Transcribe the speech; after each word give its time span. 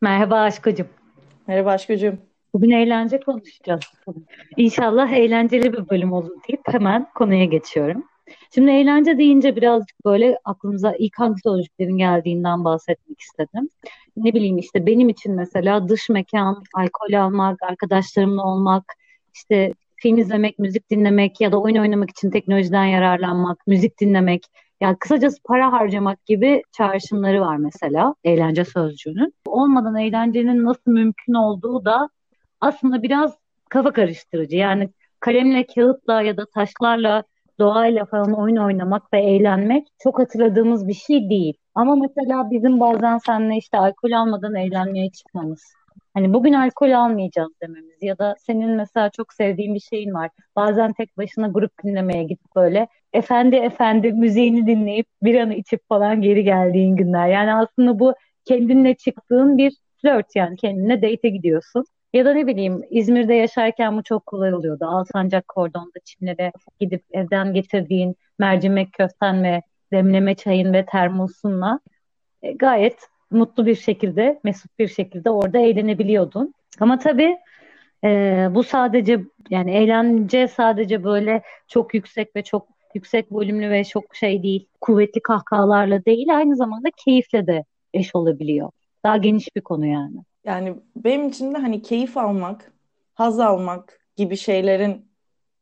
Merhaba 0.00 0.40
aşkocum. 0.40 0.88
Merhaba 1.46 1.70
aşkocum. 1.72 2.29
Bugün 2.54 2.70
eğlence 2.70 3.20
konuşacağız. 3.20 3.80
İnşallah 4.56 5.12
eğlenceli 5.12 5.72
bir 5.72 5.88
bölüm 5.88 6.12
olur 6.12 6.30
deyip 6.48 6.60
hemen 6.66 7.06
konuya 7.14 7.44
geçiyorum. 7.44 8.04
Şimdi 8.54 8.70
eğlence 8.70 9.18
deyince 9.18 9.56
birazcık 9.56 10.04
böyle 10.04 10.38
aklımıza 10.44 10.94
ilk 10.98 11.18
hangi 11.18 11.40
sözcüklerin 11.42 11.96
geldiğinden 11.98 12.64
bahsetmek 12.64 13.20
istedim. 13.20 13.68
Ne 14.16 14.34
bileyim 14.34 14.58
işte 14.58 14.86
benim 14.86 15.08
için 15.08 15.34
mesela 15.34 15.88
dış 15.88 16.08
mekan, 16.08 16.62
alkol 16.74 17.12
almak, 17.12 17.62
arkadaşlarımla 17.62 18.44
olmak, 18.44 18.84
işte 19.34 19.74
film 19.96 20.18
izlemek, 20.18 20.58
müzik 20.58 20.90
dinlemek 20.90 21.40
ya 21.40 21.52
da 21.52 21.60
oyun 21.60 21.76
oynamak 21.76 22.10
için 22.10 22.30
teknolojiden 22.30 22.84
yararlanmak, 22.84 23.66
müzik 23.66 24.00
dinlemek. 24.00 24.42
Yani 24.80 24.96
kısacası 24.96 25.42
para 25.44 25.72
harcamak 25.72 26.26
gibi 26.26 26.62
çağrışımları 26.72 27.40
var 27.40 27.56
mesela 27.56 28.14
eğlence 28.24 28.64
sözcüğünün. 28.64 29.34
Olmadan 29.46 29.96
eğlencenin 29.96 30.64
nasıl 30.64 30.90
mümkün 30.90 31.34
olduğu 31.34 31.84
da 31.84 32.08
aslında 32.60 33.02
biraz 33.02 33.38
kafa 33.70 33.92
karıştırıcı. 33.92 34.56
Yani 34.56 34.90
kalemle, 35.20 35.66
kağıtla 35.66 36.22
ya 36.22 36.36
da 36.36 36.46
taşlarla, 36.54 37.22
doğayla 37.58 38.04
falan 38.04 38.32
oyun 38.40 38.56
oynamak 38.56 39.12
ve 39.12 39.20
eğlenmek 39.20 39.86
çok 40.02 40.18
hatırladığımız 40.18 40.88
bir 40.88 40.94
şey 40.94 41.30
değil. 41.30 41.54
Ama 41.74 41.96
mesela 41.96 42.50
bizim 42.50 42.80
bazen 42.80 43.18
seninle 43.18 43.56
işte 43.56 43.78
alkol 43.78 44.10
almadan 44.12 44.54
eğlenmeye 44.54 45.10
çıkmamız. 45.10 45.62
Hani 46.14 46.32
bugün 46.34 46.52
alkol 46.52 46.90
almayacağız 46.92 47.50
dememiz 47.62 48.02
ya 48.02 48.18
da 48.18 48.34
senin 48.46 48.70
mesela 48.70 49.10
çok 49.10 49.32
sevdiğin 49.32 49.74
bir 49.74 49.80
şeyin 49.80 50.14
var. 50.14 50.30
Bazen 50.56 50.92
tek 50.92 51.16
başına 51.18 51.48
grup 51.48 51.72
dinlemeye 51.84 52.22
gidip 52.24 52.56
böyle 52.56 52.88
efendi 53.12 53.56
efendi 53.56 54.12
müziğini 54.12 54.66
dinleyip 54.66 55.06
bir 55.22 55.40
anı 55.40 55.54
içip 55.54 55.80
falan 55.88 56.20
geri 56.22 56.44
geldiğin 56.44 56.96
günler. 56.96 57.28
Yani 57.28 57.54
aslında 57.54 57.98
bu 57.98 58.14
kendinle 58.44 58.94
çıktığın 58.94 59.58
bir 59.58 59.72
flört 60.02 60.36
yani 60.36 60.56
kendine 60.56 61.02
date'e 61.02 61.30
gidiyorsun. 61.30 61.84
Ya 62.12 62.24
da 62.24 62.32
ne 62.34 62.46
bileyim 62.46 62.82
İzmir'de 62.90 63.34
yaşarken 63.34 63.96
bu 63.98 64.02
çok 64.02 64.26
kolay 64.26 64.54
oluyordu. 64.54 64.84
Alsancak 64.84 65.48
kordonda 65.48 65.98
Çimlere 66.04 66.52
gidip 66.80 67.04
evden 67.12 67.54
getirdiğin 67.54 68.16
mercimek 68.38 68.92
köften 68.92 69.44
ve 69.44 69.62
demleme 69.92 70.34
çayın 70.34 70.72
ve 70.72 70.86
termosunla 70.86 71.80
e, 72.42 72.52
gayet 72.52 73.08
mutlu 73.30 73.66
bir 73.66 73.74
şekilde, 73.74 74.40
mesut 74.44 74.78
bir 74.78 74.88
şekilde 74.88 75.30
orada 75.30 75.58
eğlenebiliyordun. 75.58 76.54
Ama 76.80 76.98
tabii 76.98 77.38
e, 78.04 78.48
bu 78.50 78.62
sadece 78.64 79.20
yani 79.50 79.70
eğlence 79.70 80.48
sadece 80.48 81.04
böyle 81.04 81.42
çok 81.68 81.94
yüksek 81.94 82.36
ve 82.36 82.42
çok 82.42 82.68
yüksek 82.94 83.32
volümlü 83.32 83.70
ve 83.70 83.84
çok 83.84 84.14
şey 84.16 84.42
değil, 84.42 84.68
kuvvetli 84.80 85.22
kahkahalarla 85.22 86.04
değil, 86.04 86.36
aynı 86.36 86.56
zamanda 86.56 86.88
keyifle 87.04 87.46
de 87.46 87.64
eş 87.94 88.14
olabiliyor. 88.14 88.70
Daha 89.04 89.16
geniş 89.16 89.56
bir 89.56 89.60
konu 89.60 89.86
yani. 89.86 90.16
Yani 90.44 90.74
benim 90.96 91.28
için 91.28 91.54
de 91.54 91.58
hani 91.58 91.82
keyif 91.82 92.16
almak, 92.16 92.72
haz 93.14 93.40
almak 93.40 94.00
gibi 94.16 94.36
şeylerin 94.36 95.10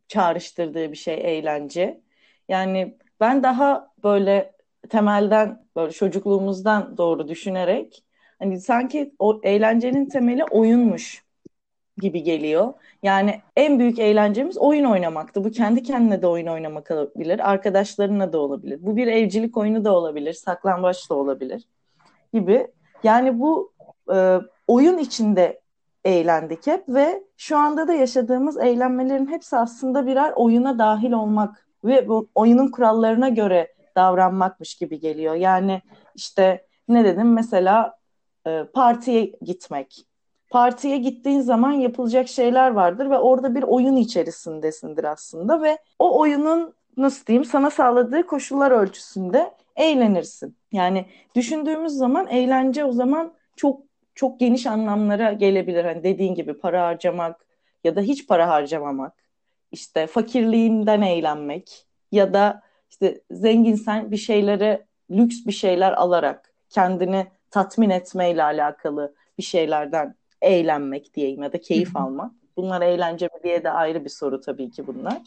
çağrıştırdığı 0.08 0.92
bir 0.92 0.96
şey 0.96 1.38
eğlence. 1.38 2.00
Yani 2.48 2.98
ben 3.20 3.42
daha 3.42 3.90
böyle 4.04 4.52
temelden 4.88 5.66
böyle 5.76 5.92
çocukluğumuzdan 5.92 6.96
doğru 6.96 7.28
düşünerek 7.28 8.04
hani 8.38 8.60
sanki 8.60 9.14
o 9.18 9.40
eğlencenin 9.42 10.06
temeli 10.06 10.44
oyunmuş 10.44 11.24
gibi 11.98 12.22
geliyor. 12.22 12.74
Yani 13.02 13.40
en 13.56 13.78
büyük 13.78 13.98
eğlencemiz 13.98 14.58
oyun 14.58 14.84
oynamaktı. 14.84 15.44
Bu 15.44 15.50
kendi 15.50 15.82
kendine 15.82 16.22
de 16.22 16.26
oyun 16.26 16.46
oynamak 16.46 16.90
olabilir, 16.90 17.50
arkadaşlarına 17.50 18.32
da 18.32 18.38
olabilir. 18.38 18.78
Bu 18.82 18.96
bir 18.96 19.06
evcilik 19.06 19.56
oyunu 19.56 19.84
da 19.84 19.96
olabilir, 19.96 20.32
saklambaç 20.32 21.10
da 21.10 21.14
olabilir 21.14 21.68
gibi. 22.32 22.66
Yani 23.02 23.40
bu 23.40 23.72
oyun 24.68 24.98
içinde 24.98 25.60
eğlendik 26.04 26.66
hep 26.66 26.88
ve 26.88 27.22
şu 27.36 27.56
anda 27.56 27.88
da 27.88 27.92
yaşadığımız 27.92 28.56
eğlenmelerin 28.56 29.26
hepsi 29.26 29.56
aslında 29.56 30.06
birer 30.06 30.32
oyuna 30.36 30.78
dahil 30.78 31.12
olmak 31.12 31.66
ve 31.84 32.08
bu 32.08 32.28
oyunun 32.34 32.68
kurallarına 32.68 33.28
göre 33.28 33.74
davranmakmış 33.96 34.74
gibi 34.74 35.00
geliyor. 35.00 35.34
Yani 35.34 35.82
işte 36.14 36.66
ne 36.88 37.04
dedim 37.04 37.32
mesela 37.32 37.98
e, 38.46 38.64
partiye 38.74 39.32
gitmek. 39.42 40.04
Partiye 40.50 40.98
gittiğin 40.98 41.40
zaman 41.40 41.72
yapılacak 41.72 42.28
şeyler 42.28 42.70
vardır 42.70 43.10
ve 43.10 43.18
orada 43.18 43.54
bir 43.54 43.62
oyun 43.62 43.96
içerisindesindir 43.96 45.04
aslında 45.04 45.62
ve 45.62 45.78
o 45.98 46.20
oyunun 46.20 46.74
nasıl 46.96 47.26
diyeyim 47.26 47.44
sana 47.44 47.70
sağladığı 47.70 48.26
koşullar 48.26 48.70
ölçüsünde 48.70 49.54
eğlenirsin. 49.76 50.56
Yani 50.72 51.06
düşündüğümüz 51.34 51.92
zaman 51.92 52.28
eğlence 52.28 52.84
o 52.84 52.92
zaman 52.92 53.32
çok 53.56 53.87
çok 54.18 54.40
geniş 54.40 54.66
anlamlara 54.66 55.32
gelebilir. 55.32 55.84
Hani 55.84 56.02
dediğin 56.02 56.34
gibi 56.34 56.54
para 56.54 56.86
harcamak 56.86 57.46
ya 57.84 57.96
da 57.96 58.00
hiç 58.00 58.26
para 58.26 58.48
harcamamak. 58.48 59.12
İşte 59.72 60.06
fakirliğinden 60.06 61.02
eğlenmek 61.02 61.86
ya 62.12 62.34
da 62.34 62.62
işte 62.90 63.20
zenginsen 63.30 64.10
bir 64.10 64.16
şeylere 64.16 64.86
lüks 65.10 65.46
bir 65.46 65.52
şeyler 65.52 65.92
alarak 65.92 66.54
kendini 66.70 67.26
tatmin 67.50 67.90
etmeyle 67.90 68.42
alakalı 68.42 69.14
bir 69.38 69.42
şeylerden 69.42 70.14
eğlenmek 70.42 71.14
diyeyim 71.14 71.42
ya 71.42 71.52
da 71.52 71.60
keyif 71.60 71.96
almak. 71.96 72.32
Bunlar 72.56 72.82
eğlence 72.82 73.26
mi 73.26 73.42
diye 73.44 73.64
de 73.64 73.70
ayrı 73.70 74.04
bir 74.04 74.10
soru 74.10 74.40
tabii 74.40 74.70
ki 74.70 74.86
bunlar. 74.86 75.22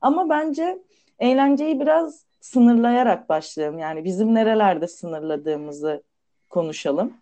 Ama 0.00 0.28
bence 0.28 0.78
eğlenceyi 1.18 1.80
biraz 1.80 2.24
sınırlayarak 2.40 3.28
başlayalım. 3.28 3.78
Yani 3.78 4.04
bizim 4.04 4.34
nerelerde 4.34 4.88
sınırladığımızı 4.88 6.02
konuşalım. 6.48 7.21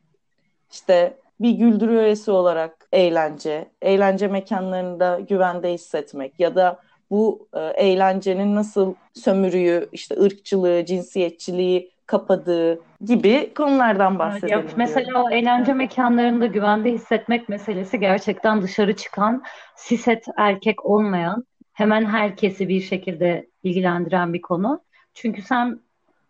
İşte 0.70 1.16
bir 1.40 1.50
güldürü 1.50 1.98
üyesi 1.98 2.30
olarak 2.30 2.88
eğlence, 2.92 3.68
eğlence 3.82 4.28
mekanlarında 4.28 5.20
güvende 5.28 5.72
hissetmek 5.72 6.40
ya 6.40 6.54
da 6.54 6.80
bu 7.10 7.48
e, 7.54 7.60
eğlencenin 7.60 8.54
nasıl 8.54 8.94
sömürüyü, 9.14 9.88
işte 9.92 10.20
ırkçılığı, 10.20 10.84
cinsiyetçiliği 10.84 11.90
kapadığı 12.06 12.80
gibi 13.04 13.54
konulardan 13.54 14.18
bahsedelim. 14.18 14.58
Ya, 14.58 14.64
mesela 14.76 15.24
o 15.24 15.30
eğlence 15.30 15.72
mekanlarında 15.72 16.46
güvende 16.46 16.92
hissetmek 16.92 17.48
meselesi 17.48 18.00
gerçekten 18.00 18.62
dışarı 18.62 18.96
çıkan, 18.96 19.42
siset 19.76 20.24
erkek 20.36 20.86
olmayan, 20.86 21.44
hemen 21.72 22.04
herkesi 22.04 22.68
bir 22.68 22.80
şekilde 22.80 23.46
ilgilendiren 23.62 24.34
bir 24.34 24.42
konu. 24.42 24.80
Çünkü 25.14 25.42
sen 25.42 25.80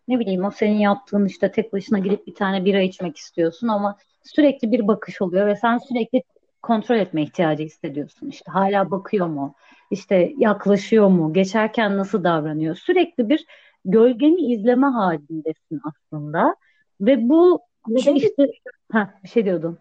ne 0.08 0.18
bileyim 0.18 0.44
o 0.44 0.50
senin 0.50 0.78
yaptığın 0.78 1.26
işte 1.26 1.52
tek 1.52 1.72
başına 1.72 1.98
gidip 1.98 2.26
bir 2.26 2.34
tane 2.34 2.64
bira 2.64 2.80
içmek 2.80 3.16
istiyorsun 3.16 3.68
ama 3.68 3.96
sürekli 4.22 4.72
bir 4.72 4.88
bakış 4.88 5.22
oluyor 5.22 5.46
ve 5.46 5.56
sen 5.56 5.78
sürekli 5.78 6.22
kontrol 6.62 6.96
etme 6.96 7.22
ihtiyacı 7.22 7.62
hissediyorsun. 7.62 8.28
İşte 8.28 8.52
hala 8.52 8.90
bakıyor 8.90 9.26
mu? 9.26 9.54
İşte 9.90 10.32
yaklaşıyor 10.38 11.08
mu? 11.08 11.32
Geçerken 11.32 11.96
nasıl 11.96 12.24
davranıyor? 12.24 12.74
Sürekli 12.74 13.28
bir 13.28 13.46
gölgeni 13.84 14.40
izleme 14.40 14.86
halindesin 14.86 15.80
aslında. 15.84 16.56
Ve 17.00 17.28
bu 17.28 17.60
çünkü, 18.04 18.26
işte 18.26 18.46
ha 18.92 19.14
bir 19.24 19.28
şey 19.28 19.44
diyordum. 19.44 19.78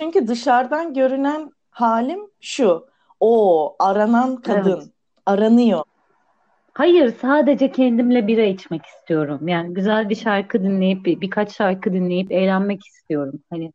Çünkü 0.00 0.28
dışarıdan 0.28 0.94
görünen 0.94 1.50
halim 1.70 2.20
şu. 2.40 2.86
O 3.20 3.76
aranan 3.78 4.36
kadın 4.36 4.80
evet. 4.80 4.88
aranıyor. 5.26 5.82
Hayır, 6.74 7.14
sadece 7.20 7.72
kendimle 7.72 8.26
bira 8.26 8.42
içmek 8.42 8.86
istiyorum. 8.86 9.48
Yani 9.48 9.74
güzel 9.74 10.08
bir 10.08 10.14
şarkı 10.14 10.62
dinleyip, 10.62 11.04
bir, 11.04 11.20
birkaç 11.20 11.56
şarkı 11.56 11.92
dinleyip 11.92 12.32
eğlenmek 12.32 12.86
istiyorum. 12.86 13.42
Hani 13.50 13.72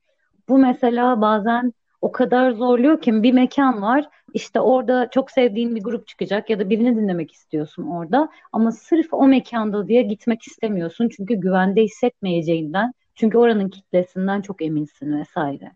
bu 0.49 0.57
mesela 0.57 1.21
bazen 1.21 1.73
o 2.01 2.11
kadar 2.11 2.51
zorluyor 2.51 3.01
ki 3.01 3.23
bir 3.23 3.33
mekan 3.33 3.81
var. 3.81 4.09
İşte 4.33 4.59
orada 4.59 5.09
çok 5.11 5.31
sevdiğin 5.31 5.75
bir 5.75 5.83
grup 5.83 6.07
çıkacak 6.07 6.49
ya 6.49 6.59
da 6.59 6.69
birini 6.69 6.95
dinlemek 6.97 7.31
istiyorsun 7.31 7.87
orada. 7.87 8.29
Ama 8.51 8.71
sırf 8.71 9.13
o 9.13 9.27
mekanda 9.27 9.87
diye 9.87 10.01
gitmek 10.01 10.43
istemiyorsun. 10.43 11.09
Çünkü 11.09 11.35
güvende 11.35 11.81
hissetmeyeceğinden. 11.83 12.93
Çünkü 13.15 13.37
oranın 13.37 13.69
kitlesinden 13.69 14.41
çok 14.41 14.61
eminsin 14.61 15.19
vesaire. 15.19 15.71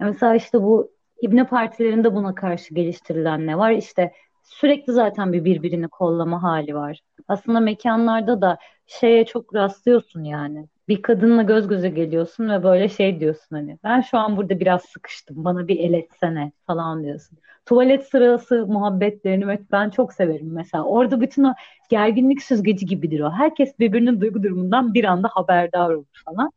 Mesela 0.00 0.34
işte 0.34 0.62
bu 0.62 0.90
İbne 1.22 1.46
partilerinde 1.46 2.14
buna 2.14 2.34
karşı 2.34 2.74
geliştirilen 2.74 3.46
ne 3.46 3.58
var? 3.58 3.70
İşte 3.70 4.12
sürekli 4.42 4.92
zaten 4.92 5.32
bir 5.32 5.44
birbirini 5.44 5.88
kollama 5.88 6.42
hali 6.42 6.74
var. 6.74 7.00
Aslında 7.28 7.60
mekanlarda 7.60 8.40
da 8.40 8.58
şeye 8.86 9.26
çok 9.26 9.54
rastlıyorsun 9.54 10.24
yani. 10.24 10.66
bir 10.88 11.02
kadınla 11.02 11.42
göz 11.42 11.68
göze 11.68 11.88
geliyorsun 11.88 12.48
ve 12.48 12.62
böyle 12.62 12.88
şey 12.88 13.20
diyorsun 13.20 13.56
hani 13.56 13.78
ben 13.84 14.00
şu 14.00 14.18
an 14.18 14.36
burada 14.36 14.60
biraz 14.60 14.82
sıkıştım 14.82 15.44
bana 15.44 15.68
bir 15.68 15.78
el 15.78 15.92
etsene 15.92 16.52
falan 16.66 17.04
diyorsun. 17.04 17.38
Tuvalet 17.66 18.08
sırası 18.08 18.66
muhabbetlerini 18.66 19.58
ben 19.72 19.90
çok 19.90 20.12
severim 20.12 20.52
mesela. 20.52 20.84
Orada 20.84 21.20
bütün 21.20 21.44
o 21.44 21.54
gerginlik 21.90 22.42
süzgeci 22.42 22.86
gibidir 22.86 23.20
o. 23.20 23.30
Herkes 23.30 23.78
birbirinin 23.78 24.20
duygu 24.20 24.42
durumundan 24.42 24.94
bir 24.94 25.04
anda 25.04 25.28
haberdar 25.32 25.90
olur 25.90 26.22
falan. 26.24 26.52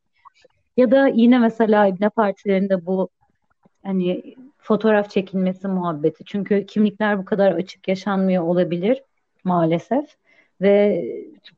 Ya 0.78 0.92
da 0.92 1.08
yine 1.08 1.40
mesela 1.40 1.88
İbne 1.88 2.10
partilerinde 2.10 2.86
bu 2.86 3.10
hani 3.84 4.36
fotoğraf 4.66 5.10
çekilmesi 5.10 5.68
muhabbeti. 5.68 6.24
Çünkü 6.26 6.66
kimlikler 6.66 7.20
bu 7.20 7.26
kadar 7.26 7.52
açık 7.52 7.88
yaşanmıyor 7.88 8.44
olabilir 8.44 9.04
maalesef 9.44 10.06
ve 10.62 11.06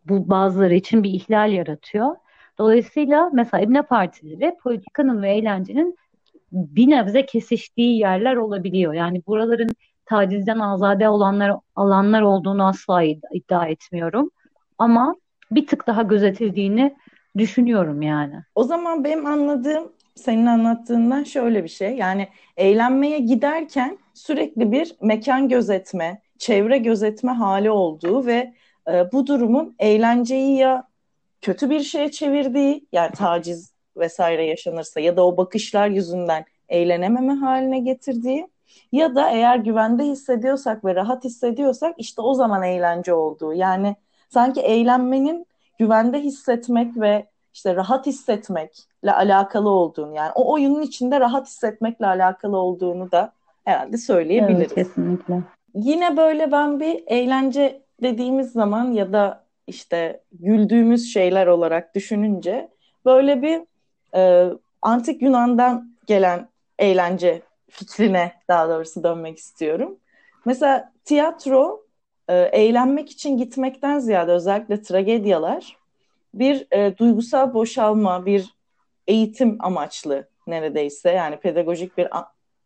bu 0.06 0.30
bazıları 0.30 0.74
için 0.74 1.04
bir 1.04 1.10
ihlal 1.10 1.52
yaratıyor. 1.52 2.16
Dolayısıyla 2.58 3.30
mesela 3.34 3.64
İbne 3.64 3.82
partileri 3.82 4.56
politikanın 4.64 5.22
ve 5.22 5.32
eğlencenin 5.36 5.98
bir 6.52 6.90
nebze 6.90 7.26
kesiştiği 7.26 8.00
yerler 8.00 8.36
olabiliyor. 8.36 8.94
Yani 8.94 9.22
buraların 9.28 9.70
tacizden 10.06 10.60
azade 10.60 11.10
olanlar 11.10 11.52
alanlar 11.76 12.22
olduğunu 12.22 12.68
asla 12.68 13.04
iddia 13.34 13.68
etmiyorum. 13.68 14.32
Ama 14.78 15.16
bir 15.52 15.68
tık 15.68 15.88
daha 15.88 16.02
gözetildiğini 16.02 16.96
düşünüyorum 17.38 18.02
yani. 18.02 18.36
O 18.56 18.64
zaman 18.64 19.04
benim 19.04 19.26
anladığım 19.26 19.92
senin 20.18 20.46
anlattığından 20.46 21.24
şöyle 21.24 21.64
bir 21.64 21.70
şey. 21.70 21.96
Yani 21.96 22.28
eğlenmeye 22.58 23.20
giderken 23.20 23.98
sürekli 24.14 24.72
bir 24.72 24.96
mekan 25.02 25.50
gözetme, 25.50 26.22
çevre 26.38 26.78
gözetme 26.78 27.32
hali 27.32 27.72
olduğu 27.72 28.26
ve 28.26 28.54
e, 28.88 29.12
bu 29.12 29.28
durumun 29.28 29.76
eğlenceyi 29.80 30.58
ya 30.58 30.88
kötü 31.42 31.70
bir 31.70 31.80
şeye 31.80 32.12
çevirdiği 32.12 32.88
yani 32.92 33.12
taciz 33.12 33.74
vesaire 33.98 34.46
yaşanırsa 34.46 35.00
ya 35.00 35.18
da 35.18 35.26
o 35.26 35.38
bakışlar 35.38 35.88
yüzünden 35.88 36.46
eğlenememe 36.70 37.34
haline 37.34 37.80
getirdiği 37.80 38.48
ya 38.92 39.16
da 39.16 39.30
eğer 39.30 39.58
güvende 39.58 40.04
hissediyorsak 40.04 40.86
ve 40.86 40.96
rahat 40.96 41.24
hissediyorsak 41.24 41.96
işte 41.98 42.22
o 42.22 42.34
zaman 42.34 42.64
eğlence 42.64 43.14
olduğu. 43.14 43.54
Yani 43.54 43.96
sanki 44.30 44.62
eğlenmenin 44.62 45.46
güvende 45.80 46.20
hissetmek 46.20 46.98
ve 46.98 47.28
işte 47.58 47.76
rahat 47.76 48.06
hissetmekle 48.06 49.14
alakalı 49.14 49.70
olduğunu 49.70 50.16
yani 50.16 50.32
o 50.36 50.54
oyunun 50.54 50.82
içinde 50.82 51.20
rahat 51.20 51.48
hissetmekle 51.48 52.08
alakalı 52.08 52.58
olduğunu 52.58 53.12
da 53.12 53.32
herhalde 53.66 53.98
söyleyebiliriz. 53.98 54.74
Evet, 54.78 54.88
kesinlikle. 54.88 55.42
Yine 55.74 56.18
böyle 56.18 56.52
ben 56.52 56.80
bir 56.80 57.04
eğlence 57.08 57.82
dediğimiz 58.02 58.52
zaman 58.52 58.92
ya 58.92 59.14
da 59.14 59.44
işte 59.68 60.22
güldüğümüz 60.32 61.14
şeyler 61.14 61.48
olarak 61.48 61.96
düşününce 61.96 62.70
böyle 63.06 63.42
bir 63.42 63.62
e, 64.16 64.50
antik 64.82 65.22
Yunan'dan 65.22 65.92
gelen 66.08 66.48
eğlence 66.80 67.42
fikrine 67.70 68.32
daha 68.48 68.70
doğrusu 68.70 69.04
dönmek 69.04 69.38
istiyorum. 69.38 69.98
Mesela 70.46 70.92
tiyatro 71.06 71.86
e, 72.28 72.36
eğlenmek 72.36 73.10
için 73.10 73.38
gitmekten 73.38 74.00
ziyade 74.00 74.32
özellikle 74.32 74.82
tragedyalar 74.82 75.78
bir 76.40 76.68
e, 76.72 76.98
duygusal 76.98 77.54
boşalma, 77.54 78.26
bir 78.26 78.58
eğitim 79.08 79.58
amaçlı 79.60 80.28
neredeyse 80.48 81.12
yani 81.12 81.38
pedagojik 81.38 81.98
bir 81.98 82.08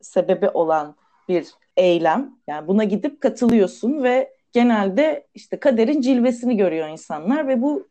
sebebi 0.02 0.50
olan 0.50 0.96
bir 1.30 1.48
eylem. 1.78 2.36
Yani 2.48 2.68
buna 2.68 2.84
gidip 2.84 3.22
katılıyorsun 3.22 4.04
ve 4.04 4.34
genelde 4.52 5.28
işte 5.34 5.60
kaderin 5.60 6.02
cilvesini 6.02 6.58
görüyor 6.58 6.88
insanlar 6.88 7.48
ve 7.48 7.62
bu 7.62 7.88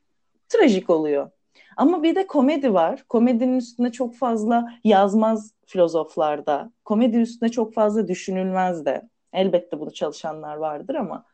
trajik 0.49 0.91
oluyor. 0.91 1.31
Ama 1.77 2.03
bir 2.03 2.15
de 2.15 2.27
komedi 2.27 2.75
var. 2.75 3.05
Komedinin 3.09 3.59
üstüne 3.59 3.93
çok 3.93 4.15
fazla 4.15 4.73
yazmaz 4.85 5.55
filozoflarda. 5.67 6.73
Komedi 6.85 7.17
üstüne 7.17 7.49
çok 7.49 7.75
fazla 7.75 8.09
düşünülmez 8.09 8.85
de. 8.85 9.09
Elbette 9.33 9.81
bunu 9.81 9.93
çalışanlar 9.93 10.57
vardır 10.57 10.95
ama 10.95 11.25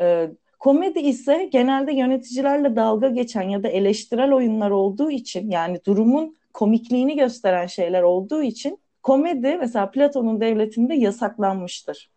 e, 0.00 0.30
komedi 0.62 0.98
ise 1.00 1.48
genelde 1.52 1.92
yöneticilerle 1.92 2.76
dalga 2.76 3.08
geçen 3.08 3.42
ya 3.42 3.62
da 3.62 3.68
eleştirel 3.68 4.32
oyunlar 4.32 4.70
olduğu 4.70 5.10
için 5.10 5.50
yani 5.50 5.80
durumun 5.86 6.36
komikliğini 6.52 7.16
gösteren 7.16 7.66
şeyler 7.66 8.02
olduğu 8.02 8.42
için 8.42 8.78
komedi 9.02 9.56
mesela 9.56 9.90
Platon'un 9.90 10.40
devletinde 10.40 10.94
yasaklanmıştır. 10.94 12.10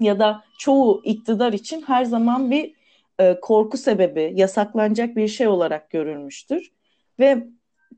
Ya 0.00 0.18
da 0.18 0.44
çoğu 0.58 1.02
iktidar 1.04 1.52
için 1.52 1.82
her 1.82 2.04
zaman 2.04 2.50
bir 2.50 2.74
e, 3.18 3.40
korku 3.40 3.76
sebebi, 3.76 4.32
yasaklanacak 4.34 5.16
bir 5.16 5.28
şey 5.28 5.46
olarak 5.48 5.90
görülmüştür. 5.90 6.72
Ve 7.18 7.46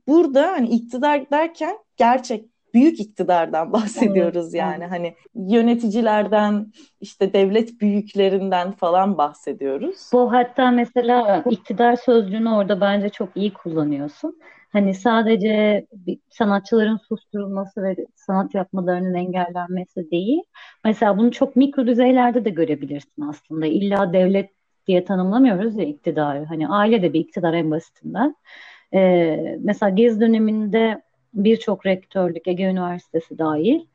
burada 0.07 0.51
hani 0.51 0.69
iktidar 0.69 1.31
derken 1.31 1.77
gerçek 1.97 2.45
büyük 2.73 2.99
iktidardan 2.99 3.73
bahsediyoruz 3.73 4.53
yani 4.53 4.85
hani 4.85 5.15
yöneticilerden 5.35 6.73
işte 7.01 7.33
devlet 7.33 7.81
büyüklerinden 7.81 8.71
falan 8.71 9.17
bahsediyoruz. 9.17 10.09
Bu 10.13 10.33
hatta 10.33 10.71
mesela 10.71 11.43
iktidar 11.49 11.95
sözcüğünü 11.95 12.49
orada 12.49 12.81
bence 12.81 13.09
çok 13.09 13.29
iyi 13.35 13.53
kullanıyorsun. 13.53 14.39
Hani 14.71 14.93
sadece 14.93 15.85
sanatçıların 16.29 16.97
susturulması 16.97 17.83
ve 17.83 17.95
sanat 18.15 18.55
yapmalarının 18.55 19.13
engellenmesi 19.13 20.11
değil. 20.11 20.41
Mesela 20.85 21.17
bunu 21.17 21.31
çok 21.31 21.55
mikro 21.55 21.87
düzeylerde 21.87 22.45
de 22.45 22.49
görebilirsin 22.49 23.21
aslında. 23.29 23.65
İlla 23.65 24.13
devlet 24.13 24.49
diye 24.87 25.05
tanımlamıyoruz 25.05 25.77
ya 25.77 25.85
iktidarı. 25.85 26.45
Hani 26.45 26.67
aile 26.67 27.01
de 27.01 27.13
bir 27.13 27.19
iktidar 27.19 27.53
en 27.53 27.71
basitinden. 27.71 28.35
Ee, 28.93 29.57
mesela 29.59 29.89
Gez 29.89 30.21
döneminde 30.21 31.01
birçok 31.33 31.85
rektörlük, 31.85 32.47
Ege 32.47 32.63
Üniversitesi 32.63 33.37
dahil 33.37 33.85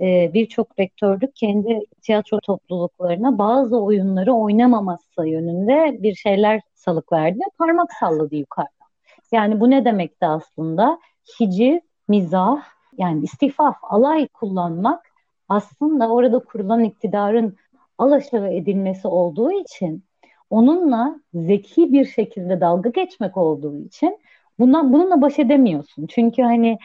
e, 0.00 0.30
birçok 0.34 0.78
rektörlük 0.78 1.36
kendi 1.36 1.80
tiyatro 2.02 2.40
topluluklarına 2.40 3.38
bazı 3.38 3.80
oyunları 3.82 4.32
oynamaması 4.32 5.28
yönünde 5.28 6.02
bir 6.02 6.14
şeyler 6.14 6.60
salık 6.74 7.12
verdi 7.12 7.38
ve 7.38 7.50
parmak 7.58 7.92
salladı 7.92 8.36
yukarıdan. 8.36 8.88
Yani 9.32 9.60
bu 9.60 9.70
ne 9.70 9.84
demekti 9.84 10.26
aslında? 10.26 10.98
Hiciv, 11.40 11.78
mizah, 12.08 12.62
yani 12.98 13.24
istifaf, 13.24 13.76
alay 13.82 14.28
kullanmak 14.28 15.06
aslında 15.48 16.08
orada 16.08 16.38
kurulan 16.38 16.84
iktidarın 16.84 17.56
alaşağı 17.98 18.52
edilmesi 18.52 19.08
olduğu 19.08 19.52
için 19.52 20.04
onunla 20.50 21.20
zeki 21.34 21.92
bir 21.92 22.04
şekilde 22.04 22.60
dalga 22.60 22.90
geçmek 22.90 23.36
olduğu 23.36 23.78
için 23.78 24.18
bundan 24.60 24.92
bununla 24.92 25.22
baş 25.22 25.38
edemiyorsun. 25.38 26.06
Çünkü 26.06 26.42
hani 26.42 26.78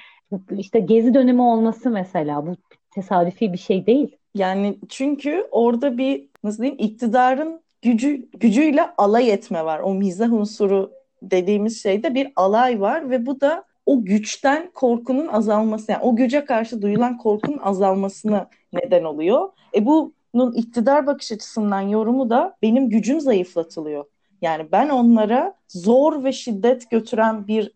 işte 0.58 0.80
gezi 0.80 1.14
dönemi 1.14 1.42
olması 1.42 1.90
mesela 1.90 2.48
bu 2.48 2.56
tesadüfi 2.92 3.54
bir 3.54 3.58
şey 3.58 3.86
değil. 3.86 4.16
Yani 4.36 4.80
çünkü 4.90 5.48
orada 5.52 5.98
bir 5.98 6.30
nasıl 6.44 6.64
diyeyim 6.64 6.84
iktidarın 6.84 7.62
gücü 7.82 8.30
gücüyle 8.32 8.90
alay 8.98 9.32
etme 9.32 9.66
var. 9.66 9.80
O 9.80 9.94
mizah 9.94 10.34
unsuru 10.34 10.92
dediğimiz 11.22 11.84
şeyde 11.84 12.16
bir 12.16 12.32
alay 12.36 12.82
var 12.82 13.10
ve 13.10 13.26
bu 13.26 13.42
da 13.42 13.64
o 13.86 14.06
güçten 14.06 14.72
korkunun 14.74 15.28
azalması 15.28 15.92
yani 15.92 16.04
o 16.04 16.16
güce 16.16 16.46
karşı 16.46 16.82
duyulan 16.82 17.18
korkunun 17.18 17.58
azalmasına 17.58 18.50
neden 18.74 19.04
oluyor. 19.04 19.50
E 19.76 19.86
bunun 19.86 20.52
iktidar 20.56 21.08
bakış 21.08 21.32
açısından 21.32 21.82
yorumu 21.82 22.30
da 22.30 22.58
benim 22.62 22.90
gücüm 22.90 23.22
zayıflatılıyor. 23.22 24.06
Yani 24.46 24.72
ben 24.72 24.90
onlara 24.90 25.54
zor 25.68 26.24
ve 26.24 26.32
şiddet 26.32 26.92
götüren 26.92 27.48
bir 27.48 27.72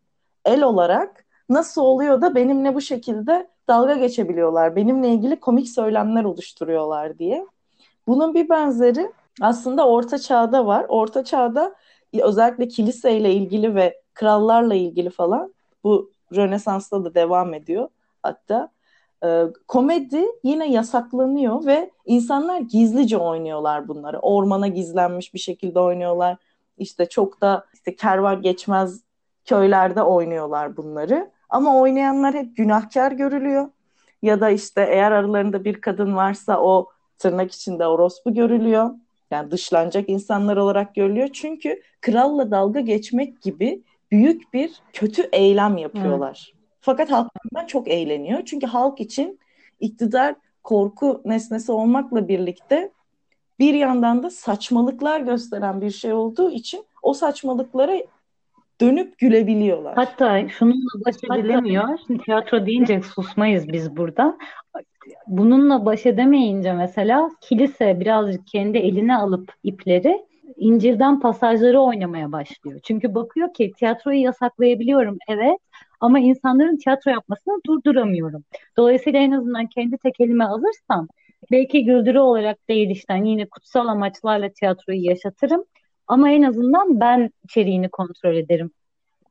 el 0.46 0.64
olarak 0.64 1.26
nasıl 1.50 1.82
oluyor 1.82 2.22
da 2.22 2.36
benimle 2.36 2.76
bu 2.76 2.82
şekilde 2.82 3.48
dalga 3.68 3.96
geçebiliyorlar, 3.96 4.76
benimle 4.76 5.10
ilgili 5.10 5.40
komik 5.40 5.70
söylemler 5.70 6.24
oluşturuyorlar 6.24 7.20
diye. 7.20 7.46
Bunun 8.08 8.34
bir 8.34 8.50
benzeri 8.50 9.12
aslında 9.42 9.88
Orta 9.88 10.20
Çağ'da 10.20 10.66
var. 10.66 10.86
Orta 10.90 11.24
Çağ'da 11.24 11.76
özellikle 12.22 12.68
kiliseyle 12.68 13.34
ilgili 13.34 13.76
ve 13.76 14.02
krallarla 14.14 14.76
ilgili 14.76 15.10
falan 15.10 15.54
bu 15.84 16.12
Rönesans'ta 16.36 17.06
da 17.06 17.16
devam 17.16 17.54
ediyor 17.54 17.90
hatta. 18.24 18.70
E, 19.24 19.44
komedi 19.68 20.26
yine 20.44 20.72
yasaklanıyor 20.72 21.66
ve 21.66 21.92
insanlar 22.06 22.60
gizlice 22.60 23.18
oynuyorlar 23.18 23.88
bunları. 23.88 24.20
Ormana 24.20 24.68
gizlenmiş 24.68 25.34
bir 25.34 25.40
şekilde 25.40 25.80
oynuyorlar. 25.80 26.38
İşte 26.80 27.10
çok 27.10 27.42
da 27.42 27.66
işte 27.74 27.96
kervan 27.96 28.42
geçmez 28.42 29.04
köylerde 29.46 30.04
oynuyorlar 30.04 30.78
bunları. 30.78 31.32
Ama 31.50 31.78
oynayanlar 31.78 32.34
hep 32.34 32.58
günahkar 32.58 33.12
görülüyor. 33.12 33.70
Ya 34.22 34.42
da 34.42 34.50
işte 34.50 34.88
eğer 34.90 35.12
aralarında 35.12 35.64
bir 35.64 35.82
kadın 35.82 36.16
varsa 36.16 36.62
o 36.62 36.90
tırnak 37.18 37.52
içinde 37.52 37.88
orospu 37.88 38.34
görülüyor. 38.34 38.90
Yani 39.32 39.52
dışlanacak 39.52 40.10
insanlar 40.10 40.58
olarak 40.58 40.96
görülüyor. 40.96 41.30
Çünkü 41.34 41.82
kralla 42.02 42.52
dalga 42.52 42.80
geçmek 42.80 43.42
gibi 43.42 43.84
büyük 44.12 44.54
bir 44.54 44.82
kötü 44.94 45.30
eylem 45.32 45.78
yapıyorlar. 45.78 46.52
Evet. 46.54 46.60
Fakat 46.82 47.12
halk 47.12 47.32
bundan 47.44 47.66
çok 47.66 47.88
eğleniyor. 47.88 48.46
Çünkü 48.46 48.68
halk 48.68 49.00
için 49.00 49.40
iktidar 49.80 50.36
korku 50.64 51.22
nesnesi 51.26 51.72
olmakla 51.72 52.28
birlikte 52.28 52.92
bir 53.60 53.74
yandan 53.74 54.24
da 54.24 54.30
saçmalıklar 54.30 55.22
gösteren 55.22 55.82
bir 55.82 55.92
şey 55.92 56.14
olduğu 56.14 56.52
için 56.52 56.86
o 57.04 57.14
saçmalıklara 57.14 57.94
dönüp 58.82 59.18
gülebiliyorlar. 59.18 59.96
Hatta 59.96 60.50
şununla 60.50 61.06
baş 61.06 61.16
edilemiyor. 61.24 62.00
Şimdi 62.08 62.24
tiyatro 62.24 62.66
deyince 62.66 63.02
susmayız 63.02 63.68
biz 63.68 63.98
burada. 63.98 64.38
Bununla 65.28 65.86
baş 65.86 66.06
edemeyince 66.06 66.74
mesela 66.74 67.30
kilise 67.42 68.00
birazcık 68.00 68.48
kendi 68.48 68.78
eline 68.78 69.18
alıp 69.18 69.54
ipleri 69.64 70.26
İncil'den 70.58 71.20
pasajları 71.20 71.80
oynamaya 71.80 72.32
başlıyor. 72.32 72.80
Çünkü 72.84 73.16
bakıyor 73.16 73.54
ki 73.54 73.72
tiyatroyu 73.78 74.22
yasaklayabiliyorum 74.22 75.18
evet 75.28 75.58
ama 76.00 76.20
insanların 76.20 76.78
tiyatro 76.78 77.12
yapmasını 77.12 77.62
durduramıyorum. 77.66 78.44
Dolayısıyla 78.78 79.20
en 79.20 79.32
azından 79.32 79.68
kendi 79.68 79.98
tekelime 79.98 80.44
alırsam 80.44 81.08
belki 81.52 81.86
güldürü 81.86 82.20
olarak 82.20 82.70
değil 82.70 82.90
işte 82.90 83.22
yine 83.24 83.46
kutsal 83.46 83.88
amaçlarla 83.88 84.50
tiyatroyu 84.50 85.04
yaşatırım 85.04 85.64
ama 86.08 86.30
en 86.32 86.42
azından 86.42 87.00
ben 87.00 87.30
içeriğini 87.44 87.90
kontrol 87.90 88.36
ederim 88.36 88.72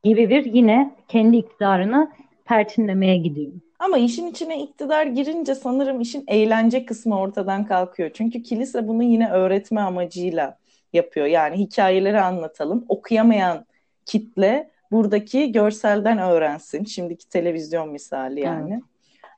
gibi 0.03 0.29
bir 0.29 0.45
yine 0.45 0.95
kendi 1.07 1.37
iktidarını 1.37 2.11
perçinlemeye 2.45 3.17
gidiyor. 3.17 3.51
Ama 3.79 3.97
işin 3.97 4.27
içine 4.27 4.63
iktidar 4.63 5.05
girince 5.05 5.55
sanırım 5.55 6.01
işin 6.01 6.23
eğlence 6.27 6.85
kısmı 6.85 7.19
ortadan 7.19 7.65
kalkıyor. 7.65 8.09
Çünkü 8.13 8.43
kilise 8.43 8.87
bunu 8.87 9.03
yine 9.03 9.31
öğretme 9.31 9.81
amacıyla 9.81 10.57
yapıyor. 10.93 11.25
Yani 11.25 11.57
hikayeleri 11.57 12.21
anlatalım. 12.21 12.85
Okuyamayan 12.87 13.65
kitle 14.05 14.69
buradaki 14.91 15.51
görselden 15.51 16.17
öğrensin. 16.17 16.83
Şimdiki 16.83 17.29
televizyon 17.29 17.89
misali 17.89 18.39
yani. 18.39 18.73
Evet. 18.73 18.83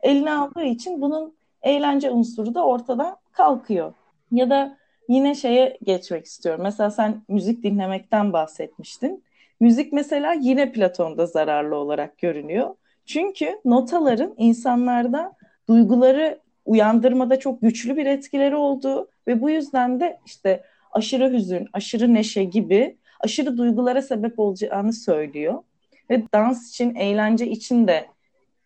Eline 0.01 0.32
aldığı 0.34 0.63
için 0.63 1.01
bunun 1.01 1.34
eğlence 1.63 2.12
unsuru 2.12 2.56
da 2.56 2.65
ortadan 2.65 3.18
kalkıyor. 3.32 3.94
Ya 4.32 4.50
da 4.50 4.77
yine 5.10 5.36
şeye 5.36 5.77
geçmek 5.84 6.25
istiyorum. 6.25 6.62
Mesela 6.63 6.91
sen 6.91 7.22
müzik 7.27 7.63
dinlemekten 7.63 8.34
bahsetmiştin. 8.34 9.24
Müzik 9.60 9.94
mesela 9.94 10.34
yine 10.34 10.72
Platon'da 10.72 11.25
zararlı 11.25 11.75
olarak 11.75 12.18
görünüyor. 12.18 12.75
Çünkü 13.06 13.60
notaların 13.65 14.34
insanlarda 14.38 15.34
duyguları 15.70 16.39
uyandırmada 16.65 17.39
çok 17.39 17.62
güçlü 17.62 17.98
bir 17.98 18.06
etkileri 18.06 18.56
olduğu 18.56 19.10
ve 19.27 19.41
bu 19.41 19.50
yüzden 19.50 20.00
de 20.00 20.20
işte 20.25 20.63
aşırı 20.91 21.34
hüzün, 21.34 21.68
aşırı 21.74 22.13
neşe 22.13 22.44
gibi 22.44 22.98
aşırı 23.20 23.58
duygulara 23.58 24.01
sebep 24.01 24.39
olacağını 24.39 24.94
söylüyor. 24.94 25.63
Ve 26.10 26.24
dans 26.34 26.70
için, 26.70 26.96
eğlence 26.96 27.48
için 27.48 27.88
de 27.88 28.08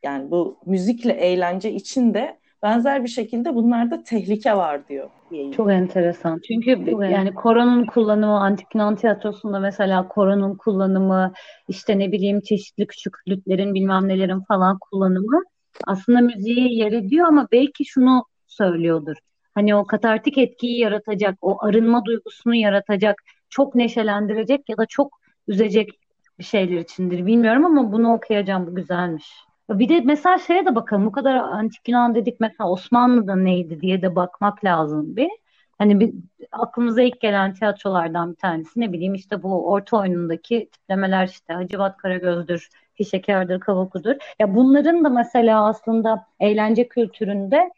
yani 0.04 0.32
bu 0.32 0.58
müzikle 0.66 1.14
eğlence 1.14 1.72
için 1.72 2.14
de 2.14 2.38
benzer 2.66 3.04
bir 3.04 3.10
şekilde 3.10 3.56
bunlarda 3.56 4.04
tehlike 4.04 4.58
var 4.58 4.88
diyor. 4.88 5.10
Çok 5.56 5.72
enteresan. 5.72 6.42
Çünkü 6.48 6.92
Çok 6.92 7.04
yani 7.04 7.34
koronun 7.34 7.86
kullanımı 7.86 8.40
antik 8.40 8.68
Yunan 8.76 8.96
tiyatrosunda 8.96 9.60
mesela 9.60 10.08
koronun 10.08 10.56
kullanımı 10.56 11.34
işte 11.68 12.00
ne 12.00 12.12
bileyim 12.12 12.42
çeşitli 12.42 12.88
küçük 12.88 13.14
flütlerin 13.26 13.74
bilmem 13.74 14.08
nelerin 14.08 14.40
falan 14.40 14.78
kullanımı 14.80 15.44
aslında 15.88 16.22
müziği 16.22 16.78
yer 16.78 16.92
ediyor 16.92 17.28
ama 17.28 17.48
belki 17.52 17.86
şunu 17.86 18.26
söylüyordur. 18.48 19.16
Hani 19.56 19.76
o 19.76 19.86
katartik 19.86 20.38
etkiyi 20.38 20.80
yaratacak, 20.80 21.38
o 21.42 21.66
arınma 21.66 22.06
duygusunu 22.06 22.56
yaratacak, 22.56 23.22
çok 23.50 23.76
neşelendirecek 23.76 24.70
ya 24.70 24.78
da 24.78 24.86
çok 24.86 25.20
üzecek 25.48 25.90
bir 26.40 26.44
şeyler 26.44 26.78
içindir. 26.78 27.26
Bilmiyorum 27.26 27.66
ama 27.66 27.92
bunu 27.92 28.14
okuyacağım. 28.14 28.68
Bu 28.68 28.76
güzelmiş. 28.76 29.26
Bir 29.70 29.90
de 29.90 30.02
mesela 30.02 30.38
şeye 30.38 30.66
de 30.66 30.76
bakalım. 30.76 31.06
Bu 31.06 31.12
kadar 31.12 31.36
antik 31.36 31.90
Yunan 31.90 32.16
dedik 32.16 32.40
mesela 32.40 32.70
Osmanlı'da 32.70 33.36
neydi 33.36 33.82
diye 33.82 34.02
de 34.02 34.16
bakmak 34.16 34.64
lazım 34.66 35.16
bir. 35.16 35.30
Hani 35.78 36.00
bir 36.00 36.14
aklımıza 36.52 37.02
ilk 37.02 37.22
gelen 37.22 37.54
tiyatrolardan 37.54 38.32
bir 38.32 38.36
tanesi 38.36 38.80
ne 38.80 38.94
bileyim 38.94 39.14
işte 39.14 39.44
bu 39.44 39.72
orta 39.72 39.98
oyunundaki 39.98 40.70
tiplemeler 40.72 41.28
işte 41.28 41.54
Hacivat 41.54 41.98
Karagöz'dür, 41.98 42.70
Fişekar'dır, 42.94 43.60
Kavaku'dur. 43.60 44.16
Ya 44.40 44.56
bunların 44.56 45.04
da 45.04 45.10
mesela 45.10 45.66
aslında 45.66 46.28
eğlence 46.40 46.88
kültüründe 46.88 47.72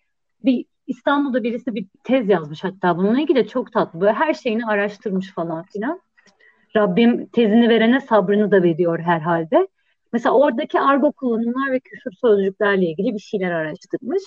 bir 0.44 0.66
İstanbul'da 0.88 1.44
birisi 1.44 1.76
bir 1.76 1.86
tez 2.04 2.30
yazmış 2.30 2.64
hatta 2.64 2.98
bununla 2.98 3.22
ilgili 3.22 3.48
çok 3.48 3.74
tatlı. 3.74 4.02
Böyle 4.02 4.14
her 4.14 4.34
şeyini 4.34 4.66
araştırmış 4.66 5.34
falan 5.34 5.64
filan. 5.64 6.02
Rabbim 6.76 7.26
tezini 7.26 7.70
verene 7.70 8.02
sabrını 8.02 8.52
da 8.52 8.64
veriyor 8.64 9.00
herhalde. 9.00 9.68
Mesela 10.18 10.36
oradaki 10.36 10.80
argo 10.80 11.12
kullanımlar 11.12 11.72
ve 11.72 11.80
küfür 11.80 12.12
sözcüklerle 12.12 12.86
ilgili 12.86 13.14
bir 13.14 13.20
şeyler 13.20 13.52
araştırmış. 13.52 14.24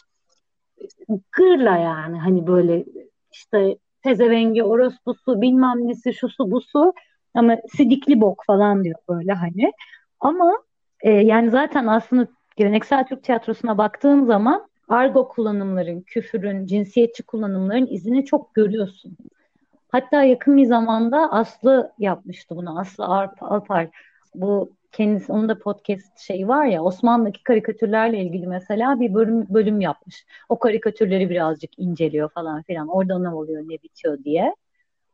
Gırla 1.33 1.77
yani 1.77 2.19
hani 2.19 2.47
böyle 2.47 2.85
işte 3.33 3.79
tezevengi, 4.03 4.63
orospusu, 4.65 5.41
bilmem 5.41 5.89
nesi, 5.89 6.15
şusu 6.15 6.51
busu 6.51 6.93
ama 7.35 7.57
sidikli 7.77 8.21
bok 8.21 8.43
falan 8.47 8.85
diyor 8.85 8.99
böyle 9.09 9.33
hani. 9.33 9.73
Ama 10.21 10.53
e, 11.01 11.11
yani 11.11 11.51
zaten 11.51 11.87
aslında 11.87 12.27
geleneksel 12.57 13.07
Türk 13.07 13.25
tiyatrosuna 13.25 13.79
baktığım 13.79 14.27
zaman 14.27 14.69
argo 14.89 15.29
kullanımların, 15.29 16.01
küfürün, 16.01 16.67
cinsiyetçi 16.67 17.23
kullanımların 17.23 17.87
izini 17.91 18.25
çok 18.25 18.55
görüyorsun. 18.55 19.17
Hatta 19.89 20.23
yakın 20.23 20.57
bir 20.57 20.67
zamanda 20.67 21.33
Aslı 21.33 21.93
yapmıştı 21.99 22.57
bunu. 22.57 22.81
Aslı 22.81 23.05
Alpar. 23.41 23.89
Bu 24.35 24.71
kendisi 24.93 25.33
onun 25.33 25.49
da 25.49 25.59
podcast 25.59 26.19
şeyi 26.19 26.49
var 26.49 26.67
ya 26.67 26.83
Osmanlı'daki 26.83 27.43
karikatürlerle 27.43 28.19
ilgili 28.19 28.47
mesela 28.47 29.01
bir 29.01 29.15
bölüm 29.15 29.47
bölüm 29.49 29.81
yapmış. 29.81 30.27
O 30.49 30.59
karikatürleri 30.59 31.31
birazcık 31.31 31.79
inceliyor 31.79 32.29
falan 32.29 32.63
filan. 32.63 32.89
Orada 32.89 33.19
ne 33.19 33.29
oluyor 33.29 33.63
ne 33.63 33.83
bitiyor 33.83 34.25
diye. 34.25 34.55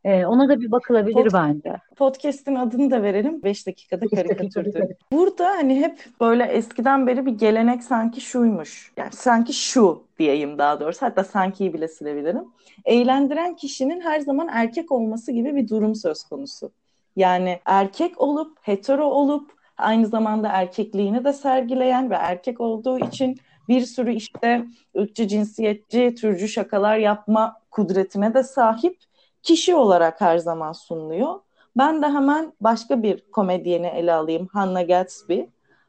Ee, 0.06 0.26
ona 0.26 0.48
da 0.48 0.60
bir 0.60 0.70
bakılabilir 0.70 1.14
Pod, 1.14 1.32
bence. 1.32 1.76
Podcast'in 1.96 2.54
adını 2.54 2.90
da 2.90 3.02
verelim. 3.02 3.42
5 3.42 3.66
dakikada 3.66 4.06
karikatürdü. 4.06 4.96
Burada 5.12 5.48
hani 5.48 5.80
hep 5.80 6.04
böyle 6.20 6.44
eskiden 6.44 7.06
beri 7.06 7.26
bir 7.26 7.32
gelenek 7.32 7.82
sanki 7.82 8.20
şuymuş. 8.20 8.92
Yani 8.96 9.12
sanki 9.12 9.52
şu 9.52 10.02
diyeyim 10.18 10.58
daha 10.58 10.80
doğrusu. 10.80 11.06
Hatta 11.06 11.24
sankiyi 11.24 11.74
bile 11.74 11.88
silebilirim. 11.88 12.44
Eğlendiren 12.84 13.56
kişinin 13.56 14.00
her 14.00 14.20
zaman 14.20 14.48
erkek 14.52 14.92
olması 14.92 15.32
gibi 15.32 15.54
bir 15.54 15.68
durum 15.68 15.94
söz 15.94 16.24
konusu. 16.24 16.70
Yani 17.16 17.60
erkek 17.64 18.20
olup, 18.20 18.58
hetero 18.62 19.04
olup, 19.04 19.55
aynı 19.78 20.06
zamanda 20.06 20.48
erkekliğini 20.48 21.24
de 21.24 21.32
sergileyen 21.32 22.10
ve 22.10 22.14
erkek 22.14 22.60
olduğu 22.60 22.98
için 22.98 23.36
bir 23.68 23.80
sürü 23.80 24.12
işte 24.12 24.64
ırkçı, 24.98 25.28
cinsiyetçi, 25.28 26.14
türcü 26.14 26.48
şakalar 26.48 26.96
yapma 26.96 27.56
kudretine 27.70 28.34
de 28.34 28.42
sahip 28.42 28.98
kişi 29.42 29.74
olarak 29.74 30.20
her 30.20 30.38
zaman 30.38 30.72
sunuluyor. 30.72 31.40
Ben 31.76 32.02
de 32.02 32.06
hemen 32.06 32.52
başka 32.60 33.02
bir 33.02 33.30
komedyeni 33.32 33.86
ele 33.86 34.12
alayım. 34.12 34.48
Hannah 34.52 34.88
Gatsby. 34.88 35.40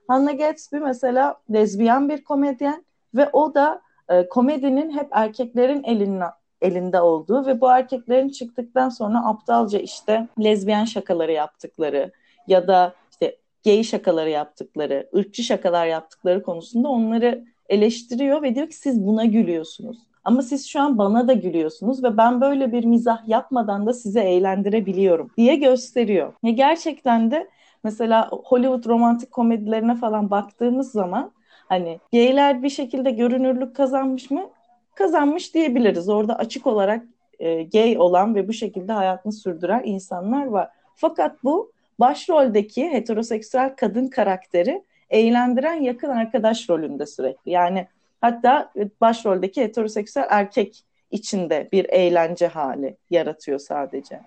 Hannah 0.08 0.38
Gatsby 0.38 0.77
mesela 0.77 1.36
lezbiyen 1.53 2.10
bir 2.10 2.24
komedyen 2.24 2.86
ve 3.15 3.29
o 3.34 3.53
da 3.53 3.82
e, 4.10 4.29
komedinin 4.29 4.98
hep 4.98 5.08
erkeklerin 5.12 5.84
elinde 5.84 6.25
elinde 6.62 7.01
olduğu 7.01 7.46
ve 7.46 7.62
bu 7.62 7.70
erkeklerin 7.72 8.29
çıktıktan 8.29 8.89
sonra 8.89 9.25
aptalca 9.25 9.79
işte 9.79 10.27
lezbiyen 10.39 10.86
şakaları 10.86 11.32
yaptıkları 11.32 12.12
ya 12.48 12.67
da 12.67 12.94
gay 13.68 13.84
şakaları 13.84 14.30
yaptıkları, 14.30 15.10
ırkçı 15.16 15.44
şakalar 15.44 15.86
yaptıkları 15.86 16.44
konusunda 16.44 16.90
onları 16.90 17.46
eleştiriyor 17.70 18.42
ve 18.42 18.56
diyor 18.56 18.70
ki 18.70 18.76
siz 18.76 19.06
buna 19.06 19.26
gülüyorsunuz. 19.26 19.98
Ama 20.24 20.42
siz 20.42 20.68
şu 20.68 20.82
an 20.82 20.98
bana 20.98 21.28
da 21.28 21.34
gülüyorsunuz 21.34 22.04
ve 22.04 22.18
ben 22.18 22.42
böyle 22.42 22.72
bir 22.72 22.86
mizah 22.86 23.28
yapmadan 23.28 23.86
da 23.86 23.94
sizi 23.94 24.20
eğlendirebiliyorum 24.20 25.32
diye 25.38 25.56
gösteriyor. 25.56 26.34
Ve 26.44 26.52
gerçekten 26.52 27.32
de 27.32 27.50
mesela 27.84 28.30
Hollywood 28.30 28.86
romantik 28.86 29.32
komedilerine 29.32 29.96
falan 29.96 30.30
baktığımız 30.30 30.92
zaman 30.92 31.32
hani 31.70 32.00
gayler 32.14 32.64
bir 32.64 32.70
şekilde 32.70 33.12
görünürlük 33.12 33.76
kazanmış 33.76 34.32
mı? 34.32 34.50
Kazanmış 34.96 35.54
diyebiliriz. 35.54 36.10
Orada 36.10 36.36
açık 36.36 36.68
olarak 36.68 37.04
e, 37.40 37.64
gay 37.64 37.98
olan 37.98 38.36
ve 38.36 38.48
bu 38.48 38.54
şekilde 38.54 38.92
hayatını 38.92 39.34
sürdüren 39.34 39.82
insanlar 39.86 40.46
var. 40.46 40.70
Fakat 40.96 41.44
bu 41.44 41.72
başroldeki 42.00 42.89
heteroseksüel 42.89 43.75
kadın 43.75 44.08
karakteri 44.08 44.84
eğlendiren 45.10 45.82
yakın 45.82 46.10
arkadaş 46.10 46.70
rolünde 46.70 47.06
sürekli. 47.06 47.51
Yani 47.51 47.88
Hatta 48.22 48.72
başroldeki 49.01 49.62
heteroseksüel 49.62 50.25
erkek 50.30 50.84
içinde 51.12 51.70
bir 51.72 51.86
eğlence 51.89 52.48
hali 52.48 52.98
yaratıyor 53.10 53.60
sadece. 53.60 54.20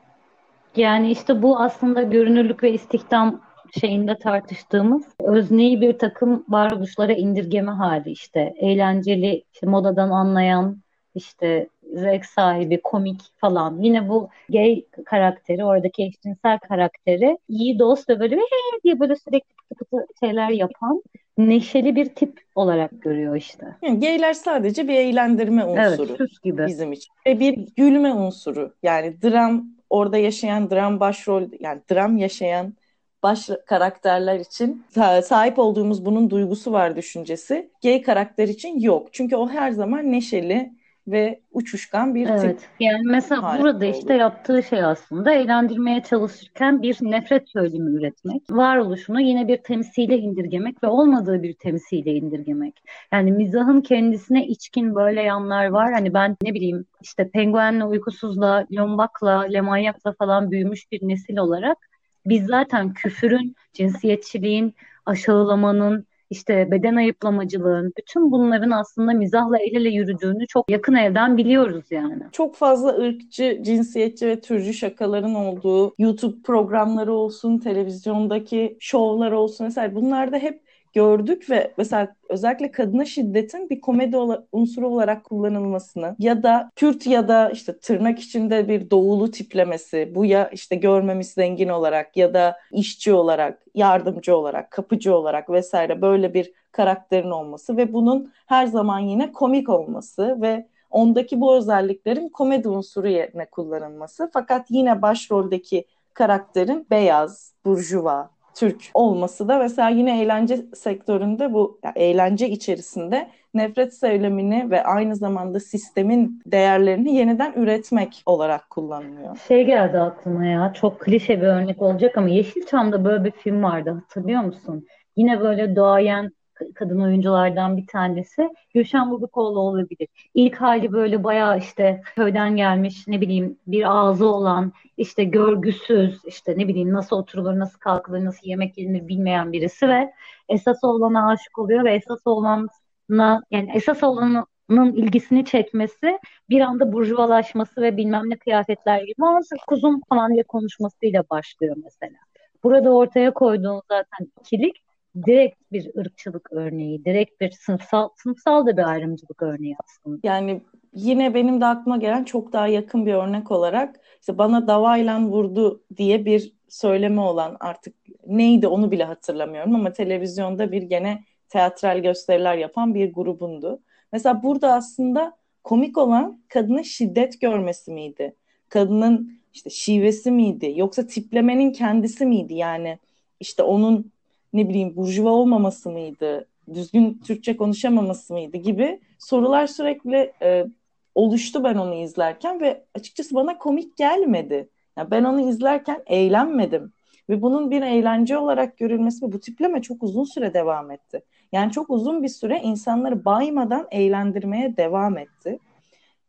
Yani 0.77 1.11
işte 1.11 1.43
bu 1.43 1.61
aslında 1.61 2.03
görünürlük 2.03 2.63
ve 2.63 2.73
istihdam 2.73 3.41
şeyinde 3.81 4.19
tartıştığımız 4.19 5.05
özneyi 5.21 5.81
bir 5.81 5.99
takım 5.99 6.45
varoluşlara 6.49 7.13
indirgeme 7.13 7.73
hali 7.73 8.11
işte 8.11 8.55
eğlenceli 8.57 9.45
işte 9.53 9.67
modadan 9.67 10.11
anlayan 10.11 10.83
işte 11.15 11.69
zevk 11.95 12.27
sahibi, 12.27 12.81
komik 12.83 13.21
falan. 13.37 13.83
Yine 13.83 14.09
bu 14.09 14.29
gay 14.49 14.85
karakteri, 15.05 15.65
oradaki 15.65 16.03
eşcinsel 16.03 16.59
karakteri 16.59 17.39
iyi 17.49 17.79
dost 17.79 18.09
ve 18.09 18.21
böyle 18.21 18.37
hey 18.37 18.81
diye 18.85 19.01
böyle 19.01 19.17
sürekli 19.17 19.55
pıtı 19.69 19.85
pıtı 19.85 20.07
şeyler 20.21 20.49
yapan 20.49 21.03
neşeli 21.39 21.97
bir 21.97 22.07
tip 22.07 22.41
olarak 22.55 23.03
görüyor 23.03 23.37
işte. 23.37 23.67
Yani 23.83 24.01
gayler 24.01 24.33
sadece 24.33 24.89
bir 24.89 24.95
eğlendirme 24.95 25.65
unsuru 25.65 26.17
evet, 26.21 26.43
gibi. 26.43 26.67
bizim 26.67 26.93
için. 26.93 27.13
Ve 27.27 27.41
bir 27.41 27.69
gülme 27.77 28.13
unsuru. 28.13 28.75
Yani 28.83 29.23
dram 29.23 29.65
orada 29.91 30.19
yaşayan 30.19 30.71
dram 30.71 31.01
başrol 31.01 31.43
yani 31.61 31.81
dram 31.91 32.17
yaşayan 32.17 32.75
baş 33.23 33.51
karakterler 33.67 34.41
için 34.41 34.85
sahip 35.25 35.59
olduğumuz 35.59 36.05
bunun 36.05 36.31
duygusu 36.31 36.73
var 36.73 36.97
düşüncesi. 36.97 37.71
Gay 37.83 38.03
karakter 38.03 38.49
için 38.49 38.81
yok. 38.81 39.09
Çünkü 39.13 39.37
o 39.37 39.49
her 39.49 39.71
zaman 39.71 40.13
neşeli, 40.13 40.73
ve 41.11 41.41
uçuşkan 41.53 42.15
bir 42.15 42.29
evet. 42.29 42.61
tip. 42.61 42.69
Yani 42.81 43.03
mesela 43.05 43.59
burada 43.61 43.85
işte 43.85 44.15
yaptığı 44.15 44.63
şey 44.63 44.85
aslında 44.85 45.33
eğlendirmeye 45.33 46.03
çalışırken 46.03 46.83
bir 46.83 46.97
nefret 47.01 47.49
söylemi 47.49 47.91
üretmek. 47.91 48.43
Varoluşunu 48.51 49.21
yine 49.21 49.49
bir 49.49 49.57
temsile 49.57 50.19
indirgemek 50.19 50.83
ve 50.83 50.87
olmadığı 50.87 51.43
bir 51.43 51.55
temsile 51.55 52.15
indirgemek. 52.15 52.83
Yani 53.13 53.33
mizahın 53.33 53.81
kendisine 53.81 54.47
içkin 54.47 54.95
böyle 54.95 55.23
yanlar 55.23 55.67
var. 55.67 55.93
Hani 55.93 56.15
ben 56.15 56.37
ne 56.43 56.55
bileyim 56.55 56.85
işte 57.01 57.31
penguenle, 57.31 57.85
uykusuzla, 57.85 58.67
lombakla, 58.73 59.41
lemanyakla 59.41 60.13
falan 60.13 60.51
büyümüş 60.51 60.93
bir 60.93 61.09
nesil 61.09 61.37
olarak 61.37 61.79
biz 62.27 62.47
zaten 62.47 62.93
küfürün, 62.93 63.55
cinsiyetçiliğin, 63.73 64.75
aşağılamanın, 65.07 66.07
işte 66.31 66.71
beden 66.71 66.97
ayıplamacılığın, 66.97 67.93
bütün 67.99 68.31
bunların 68.31 68.71
aslında 68.71 69.13
mizahla 69.13 69.59
el 69.59 69.77
ele 69.77 69.89
yürüdüğünü 69.89 70.47
çok 70.47 70.71
yakın 70.71 70.95
evden 70.95 71.37
biliyoruz 71.37 71.85
yani. 71.91 72.23
Çok 72.33 72.55
fazla 72.57 72.89
ırkçı, 72.89 73.61
cinsiyetçi 73.63 74.27
ve 74.27 74.41
türcü 74.41 74.75
şakaların 74.75 75.35
olduğu 75.35 75.95
YouTube 75.99 76.43
programları 76.43 77.13
olsun, 77.13 77.59
televizyondaki 77.59 78.77
şovlar 78.81 79.33
olsun 79.33 79.67
mesela 79.67 79.95
bunlarda 79.95 80.37
hep 80.39 80.70
gördük 80.93 81.51
ve 81.51 81.75
mesela 81.79 82.15
özellikle 82.29 82.71
kadına 82.71 83.05
şiddetin 83.05 83.71
bir 83.71 83.81
komedi 83.81 84.17
unsuru 84.53 84.89
olarak 84.89 85.25
kullanılmasını 85.25 86.17
ya 86.19 86.43
da 86.43 86.71
Kürt 86.77 87.07
ya 87.07 87.29
da 87.29 87.51
işte 87.51 87.79
tırnak 87.79 88.19
içinde 88.19 88.69
bir 88.69 88.91
doğulu 88.91 89.31
tiplemesi 89.31 90.13
bu 90.15 90.25
ya 90.25 90.49
işte 90.49 90.77
görmemiş 90.77 91.27
zengin 91.27 91.69
olarak 91.69 92.17
ya 92.17 92.35
da 92.35 92.57
işçi 92.73 93.13
olarak, 93.13 93.63
yardımcı 93.75 94.37
olarak, 94.37 94.71
kapıcı 94.71 95.17
olarak 95.17 95.51
vesaire 95.51 96.03
böyle 96.03 96.35
bir 96.35 96.53
karakterin 96.73 97.31
olması 97.31 97.77
ve 97.77 97.93
bunun 97.93 98.33
her 98.47 98.67
zaman 98.67 98.99
yine 98.99 99.33
komik 99.33 99.69
olması 99.69 100.43
ve 100.43 100.67
ondaki 100.91 101.41
bu 101.41 101.57
özelliklerin 101.57 102.29
komedi 102.29 102.69
unsuru 102.69 103.09
yerine 103.09 103.47
kullanılması. 103.47 104.31
Fakat 104.33 104.67
yine 104.71 105.03
başroldeki 105.03 105.85
karakterin 106.15 106.87
beyaz, 106.91 107.55
burjuva, 107.65 108.31
Türk 108.55 108.91
olması 108.95 109.49
da 109.49 109.59
mesela 109.59 109.89
yine 109.89 110.23
eğlence 110.23 110.57
sektöründe 110.75 111.53
bu 111.53 111.79
yani 111.85 111.99
eğlence 111.99 112.49
içerisinde 112.49 113.31
nefret 113.55 113.99
söylemini 113.99 114.71
ve 114.71 114.85
aynı 114.85 115.17
zamanda 115.17 115.61
sistemin 115.61 116.43
değerlerini 116.47 117.15
yeniden 117.15 117.53
üretmek 117.57 118.23
olarak 118.27 118.71
kullanılıyor. 118.71 119.39
Şey 119.49 119.65
geldi 119.65 119.99
aklıma 119.99 120.47
ya 120.47 120.73
çok 120.73 121.01
klişe 121.01 121.43
bir 121.43 121.47
örnek 121.47 121.83
olacak 121.83 122.19
ama 122.19 122.29
Yeşilçam'da 122.29 123.05
böyle 123.05 123.25
bir 123.25 123.31
film 123.31 123.63
vardı 123.63 123.91
hatırlıyor 123.91 124.43
musun? 124.43 124.87
Yine 125.17 125.41
böyle 125.41 125.77
doğayan 125.77 126.33
kadın 126.75 127.01
oyunculardan 127.01 127.77
bir 127.77 127.87
tanesi. 127.87 128.51
Gülşen 128.75 129.11
Bubikoğlu 129.11 129.61
olabilir. 129.61 130.09
İlk 130.35 130.57
hali 130.57 130.93
böyle 130.93 131.25
bayağı 131.25 131.59
işte 131.59 132.03
köyden 132.17 132.57
gelmiş 132.57 133.09
ne 133.09 133.21
bileyim 133.21 133.59
bir 133.67 133.99
ağzı 133.99 134.27
olan 134.27 134.73
işte 134.97 135.25
görgüsüz 135.25 136.25
işte 136.25 136.55
ne 136.59 136.69
bileyim 136.69 136.93
nasıl 136.93 137.17
oturulur 137.17 137.59
nasıl 137.59 137.79
kalkılır 137.79 138.25
nasıl 138.25 138.47
yemek 138.49 138.79
yenir 138.79 139.09
bilmeyen 139.09 139.53
birisi 139.53 139.89
ve 139.89 140.13
esas 140.49 140.85
olana 140.85 141.29
aşık 141.29 141.59
oluyor 141.59 141.85
ve 141.85 141.95
esas 141.95 142.27
olana 142.27 143.43
yani 143.51 143.71
esas 143.75 144.03
olanın 144.03 144.47
ilgisini 144.93 145.45
çekmesi 145.45 146.19
bir 146.51 146.61
anda 146.61 146.93
burjuvalaşması 146.93 147.83
ve 147.83 147.97
bilmem 147.97 148.31
ne 148.31 148.37
kıyafetler 148.37 149.03
gibi 149.03 149.27
ama 149.27 149.41
kuzum 149.67 150.01
falan 150.09 150.33
diye 150.33 150.43
konuşmasıyla 150.43 151.25
başlıyor 151.31 151.77
mesela. 151.85 152.19
Burada 152.65 152.91
ortaya 152.91 153.35
koyduğun 153.35 153.83
zaten 153.89 154.33
ikilik 154.41 154.83
direkt 155.27 155.73
bir 155.73 155.91
ırkçılık 155.99 156.53
örneği, 156.53 157.05
direkt 157.05 157.41
bir 157.41 157.51
sınıfsal, 157.51 158.09
sınıfsal 158.17 158.67
da 158.67 158.77
bir 158.77 158.91
ayrımcılık 158.91 159.43
örneği 159.43 159.77
aslında. 159.85 160.19
Yani 160.23 160.63
yine 160.95 161.35
benim 161.35 161.61
de 161.61 161.67
aklıma 161.67 161.97
gelen 161.97 162.25
çok 162.25 162.53
daha 162.53 162.67
yakın 162.67 163.07
bir 163.07 163.15
örnek 163.15 163.51
olarak 163.51 164.01
işte 164.21 164.39
bana 164.39 164.67
davayla 164.67 165.21
vurdu 165.21 165.85
diye 165.97 166.25
bir 166.25 166.53
söyleme 166.69 167.21
olan 167.21 167.57
artık 167.61 167.95
neydi 168.27 168.67
onu 168.67 168.91
bile 168.91 169.05
hatırlamıyorum 169.05 169.75
ama 169.75 169.93
televizyonda 169.93 170.73
bir 170.73 170.83
gene 170.83 171.25
teatral 171.49 171.99
gösteriler 171.99 172.57
yapan 172.57 172.95
bir 172.95 173.13
grubundu. 173.13 173.83
Mesela 174.13 174.43
burada 174.43 174.73
aslında 174.73 175.37
komik 175.65 175.99
olan 175.99 176.43
kadının 176.49 176.83
şiddet 176.83 177.41
görmesi 177.41 177.91
miydi? 177.91 178.37
Kadının 178.69 179.41
işte 179.53 179.71
şivesi 179.71 180.31
miydi? 180.31 180.73
Yoksa 180.77 181.07
tiplemenin 181.07 181.73
kendisi 181.73 182.27
miydi? 182.27 182.55
Yani 182.55 182.99
işte 183.41 183.63
onun 183.63 184.13
ne 184.53 184.69
bileyim 184.69 184.97
burjuva 184.97 185.31
olmaması 185.31 185.91
mıydı, 185.91 186.49
düzgün 186.75 187.21
Türkçe 187.27 187.57
konuşamaması 187.57 188.33
mıydı 188.33 188.57
gibi 188.57 189.01
sorular 189.19 189.67
sürekli 189.67 190.33
e, 190.43 190.67
oluştu 191.15 191.65
ben 191.65 191.75
onu 191.75 191.95
izlerken 191.95 192.61
ve 192.61 192.85
açıkçası 192.95 193.35
bana 193.35 193.59
komik 193.59 193.97
gelmedi. 193.97 194.69
Yani 194.97 195.11
ben 195.11 195.25
onu 195.25 195.51
izlerken 195.51 196.03
eğlenmedim 196.07 196.93
ve 197.29 197.43
bunun 197.43 197.71
bir 197.71 197.83
eğlence 197.83 198.39
olarak 198.39 198.79
görülmesi 198.79 199.27
ve 199.27 199.33
bu 199.33 199.41
tipleme 199.41 199.83
çok 199.83 200.03
uzun 200.03 200.25
süre 200.25 200.55
devam 200.55 200.91
etti. 200.91 201.23
Yani 201.53 201.73
çok 201.73 201.91
uzun 201.91 202.23
bir 202.23 202.29
süre 202.29 202.61
insanları 202.63 203.25
baymadan 203.25 203.87
eğlendirmeye 203.91 204.77
devam 204.77 205.19
etti. 205.19 205.59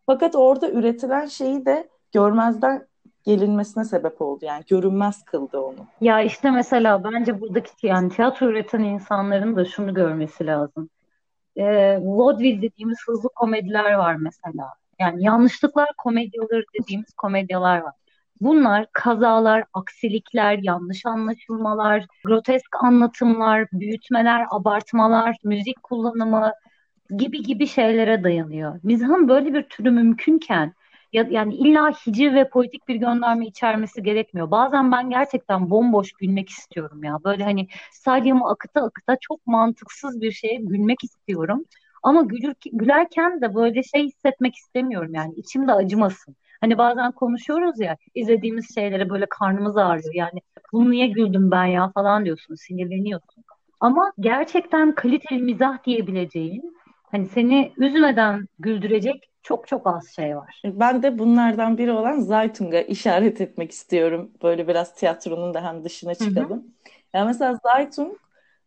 Fakat 0.05 0.36
orada 0.36 0.71
üretilen 0.71 1.25
şeyi 1.25 1.65
de 1.65 1.89
görmezden 2.12 2.88
gelinmesine 3.25 3.86
sebep 3.86 4.21
oldu. 4.21 4.45
Yani 4.45 4.63
görünmez 4.69 5.23
kıldı 5.23 5.60
onu. 5.60 5.88
Ya 6.01 6.21
işte 6.21 6.51
mesela 6.51 7.03
bence 7.03 7.41
buradaki 7.41 7.88
yani 7.88 8.10
tiyatro 8.10 8.45
üreten 8.45 8.79
insanların 8.84 9.55
da 9.55 9.65
şunu 9.65 9.93
görmesi 9.93 10.45
lazım. 10.45 10.89
E, 11.55 11.97
vaudeville 12.01 12.62
dediğimiz 12.62 12.97
hızlı 13.07 13.29
komediler 13.36 13.93
var 13.93 14.15
mesela. 14.15 14.73
Yani 14.99 15.23
yanlışlıklar 15.23 15.89
komedyaları 15.97 16.63
dediğimiz 16.79 17.13
komedyalar 17.13 17.81
var. 17.81 17.93
Bunlar 18.41 18.86
kazalar, 18.93 19.63
aksilikler, 19.73 20.60
yanlış 20.62 21.05
anlaşılmalar, 21.05 22.05
grotesk 22.25 22.84
anlatımlar, 22.84 23.67
büyütmeler, 23.73 24.45
abartmalar, 24.51 25.38
müzik 25.43 25.84
kullanımı 25.84 26.51
gibi 27.17 27.43
gibi 27.43 27.67
şeylere 27.67 28.23
dayanıyor. 28.23 28.79
Mizahın 28.84 29.27
böyle 29.29 29.53
bir 29.53 29.63
türü 29.63 29.91
mümkünken 29.91 30.73
ya, 31.13 31.28
yani 31.30 31.56
illa 31.56 31.91
hiciv 31.91 32.34
ve 32.34 32.50
politik 32.50 32.88
bir 32.88 32.95
gönderme 32.95 33.45
içermesi 33.45 34.04
gerekmiyor. 34.04 34.52
Bazen 34.52 34.91
ben 34.91 35.10
gerçekten 35.10 35.69
bomboş 35.69 36.12
gülmek 36.13 36.50
istiyorum 36.50 37.04
ya. 37.04 37.17
Böyle 37.24 37.43
hani 37.43 37.67
salyamı 37.91 38.50
akıta 38.50 38.82
akıta 38.82 39.17
çok 39.21 39.47
mantıksız 39.47 40.21
bir 40.21 40.32
şeye 40.32 40.56
gülmek 40.56 41.04
istiyorum. 41.04 41.65
Ama 42.04 42.21
gülür, 42.21 42.54
gülerken 42.74 43.41
de 43.41 43.56
böyle 43.56 43.84
şey 43.84 44.04
hissetmek 44.04 44.56
istemiyorum 44.56 45.13
yani 45.13 45.34
içimde 45.36 45.74
acımasın. 45.74 46.36
Hani 46.62 46.78
bazen 46.78 47.12
konuşuyoruz 47.12 47.80
ya 47.80 47.97
izlediğimiz 48.15 48.76
şeylere 48.76 49.10
böyle 49.10 49.26
karnımız 49.30 49.78
ağrıyor. 49.78 50.13
Yani 50.13 50.39
bunu 50.74 50.91
niye 50.91 51.08
güldüm 51.08 51.52
ben 51.52 51.65
ya 51.65 51.91
falan 51.91 52.26
diyorsun 52.26 52.56
sinirleniyorsun. 52.56 53.43
Ama 53.80 54.13
gerçekten 54.19 54.95
kaliteli 54.95 55.41
mizah 55.41 55.84
diyebileceğin 55.84 56.76
hani 57.12 57.26
seni 57.28 57.74
üzmeden 57.78 58.47
güldürecek 58.60 59.31
çok 59.43 59.67
çok 59.67 59.88
az 59.88 60.10
şey 60.10 60.36
var. 60.38 60.62
Ben 60.65 61.04
de 61.04 61.19
bunlardan 61.19 61.77
biri 61.77 61.91
olan 61.91 62.19
Zaytung'a 62.19 62.82
işaret 62.82 63.41
etmek 63.41 63.71
istiyorum. 63.71 64.32
Böyle 64.43 64.67
biraz 64.67 64.95
tiyatronun 64.95 65.54
da 65.54 65.63
hem 65.63 65.84
dışına 65.84 66.15
çıkalım. 66.15 66.49
Hı 66.49 66.54
hı. 66.54 66.91
Yani 67.13 67.25
mesela 67.25 67.60
Zaytung 67.63 68.17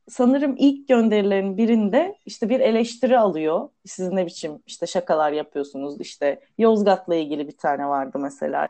sanırım 0.09 0.55
ilk 0.59 0.89
gönderilerin 0.89 1.57
birinde 1.57 2.19
işte 2.27 2.49
bir 2.49 2.61
eleştiri 2.61 3.19
alıyor. 3.19 3.69
Siz 3.85 4.13
ne 4.13 4.27
biçim 4.27 4.63
işte 4.67 4.87
şakalar 4.87 5.33
yapıyorsunuz. 5.33 6.01
İşte 6.01 6.41
Yozgat'la 6.59 7.15
ilgili 7.15 7.49
bir 7.49 7.57
tane 7.57 7.87
vardı 7.89 8.19
mesela. 8.19 8.69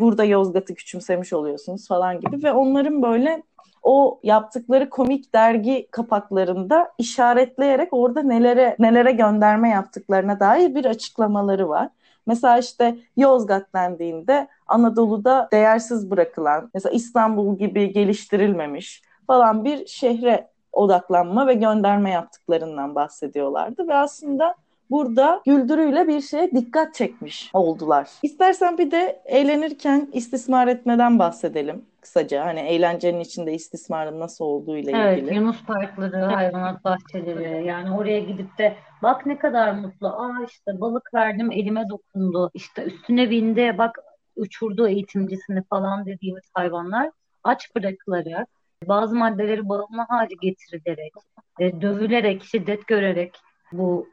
Burada 0.00 0.24
Yozgat'ı 0.24 0.74
küçümsemiş 0.74 1.32
oluyorsunuz 1.32 1.88
falan 1.88 2.20
gibi 2.20 2.42
ve 2.42 2.52
onların 2.52 3.02
böyle 3.02 3.42
o 3.82 4.20
yaptıkları 4.22 4.90
komik 4.90 5.34
dergi 5.34 5.88
kapaklarında 5.90 6.92
işaretleyerek 6.98 7.88
orada 7.92 8.22
nelere 8.22 8.76
nelere 8.78 9.12
gönderme 9.12 9.68
yaptıklarına 9.68 10.40
dair 10.40 10.74
bir 10.74 10.84
açıklamaları 10.84 11.68
var. 11.68 11.88
Mesela 12.26 12.58
işte 12.58 12.96
Yozgat 13.16 13.74
dendiğinde 13.74 14.48
Anadolu'da 14.66 15.48
değersiz 15.52 16.10
bırakılan, 16.10 16.70
mesela 16.74 16.92
İstanbul 16.92 17.58
gibi 17.58 17.92
geliştirilmemiş 17.92 19.02
falan 19.26 19.64
bir 19.64 19.86
şehre 19.86 20.48
odaklanma 20.72 21.46
ve 21.46 21.54
gönderme 21.54 22.10
yaptıklarından 22.10 22.94
bahsediyorlardı 22.94 23.88
ve 23.88 23.94
aslında 23.94 24.54
burada 24.90 25.42
güldürüyle 25.46 26.08
bir 26.08 26.20
şeye 26.20 26.50
dikkat 26.50 26.94
çekmiş 26.94 27.50
oldular. 27.52 28.10
İstersen 28.22 28.78
bir 28.78 28.90
de 28.90 29.22
eğlenirken 29.24 30.08
istismar 30.12 30.66
etmeden 30.66 31.18
bahsedelim 31.18 31.84
kısaca. 32.00 32.44
Hani 32.44 32.60
eğlencenin 32.60 33.20
içinde 33.20 33.54
istismarın 33.54 34.20
nasıl 34.20 34.44
olduğu 34.44 34.76
ile 34.76 34.90
evet, 34.90 35.18
ilgili. 35.18 35.30
Evet, 35.30 35.36
Yunus 35.36 35.64
parkları, 35.64 36.24
hayvanat 36.24 36.84
bahçeleri. 36.84 37.66
Yani 37.66 37.90
oraya 37.90 38.20
gidip 38.20 38.58
de 38.58 38.76
bak 39.02 39.26
ne 39.26 39.38
kadar 39.38 39.72
mutlu. 39.72 40.08
Aa 40.08 40.44
işte 40.48 40.80
balık 40.80 41.14
verdim 41.14 41.52
elime 41.52 41.88
dokundu. 41.88 42.50
İşte 42.54 42.82
üstüne 42.82 43.30
bindi 43.30 43.74
bak 43.78 43.98
uçurdu 44.36 44.88
eğitimcisini 44.88 45.62
falan 45.70 46.06
dediğimiz 46.06 46.44
hayvanlar 46.54 47.10
aç 47.44 47.74
bırakılarak 47.76 48.48
bazı 48.84 49.14
maddeleri 49.16 49.68
bağımlı 49.68 50.02
hale 50.08 50.34
getirilerek, 50.40 51.12
e, 51.60 51.80
dövülerek, 51.80 52.44
şiddet 52.44 52.86
görerek 52.86 53.36
bu 53.72 54.08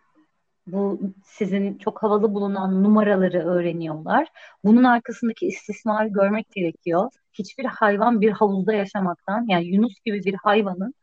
bu 0.68 1.00
sizin 1.26 1.78
çok 1.78 2.04
havalı 2.04 2.34
bulunan 2.34 2.84
numaraları 2.84 3.40
öğreniyorlar. 3.40 4.28
Bunun 4.64 4.84
arkasındaki 4.84 5.48
istismarı 5.48 6.08
görmek 6.08 6.52
gerekiyor. 6.52 7.12
Hiçbir 7.34 7.66
hayvan 7.66 8.22
bir 8.22 8.32
havuzda 8.32 8.74
yaşamaktan, 8.74 9.46
yani 9.48 9.66
Yunus 9.66 9.94
gibi 10.06 10.24
bir 10.24 10.34
hayvanın 10.34 10.94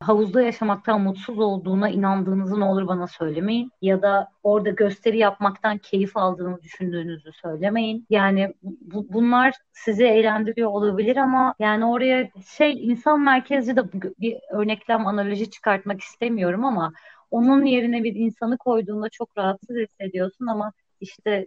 havuzda 0.00 0.42
yaşamaktan 0.42 1.00
mutsuz 1.00 1.38
olduğuna 1.38 1.88
inandığınızı 1.88 2.60
ne 2.60 2.64
olur 2.64 2.86
bana 2.86 3.06
söylemeyin. 3.06 3.72
Ya 3.82 4.02
da 4.02 4.28
orada 4.42 4.70
gösteri 4.70 5.18
yapmaktan 5.18 5.78
keyif 5.78 6.16
aldığını 6.16 6.62
düşündüğünüzü 6.62 7.32
söylemeyin. 7.32 8.06
Yani 8.10 8.54
bu, 8.62 9.06
bunlar 9.12 9.54
sizi 9.72 10.04
eğlendiriyor 10.04 10.70
olabilir 10.70 11.16
ama 11.16 11.54
yani 11.58 11.84
oraya 11.84 12.28
şey 12.56 12.86
insan 12.90 13.20
merkezli 13.20 13.76
de 13.76 13.92
bir 13.92 14.36
örneklem 14.50 15.06
analoji 15.06 15.50
çıkartmak 15.50 16.00
istemiyorum 16.00 16.64
ama 16.64 16.92
onun 17.30 17.64
yerine 17.64 18.04
bir 18.04 18.14
insanı 18.14 18.58
koyduğunda 18.58 19.08
çok 19.08 19.38
rahatsız 19.38 19.76
hissediyorsun 19.76 20.46
ama 20.46 20.72
işte 21.00 21.46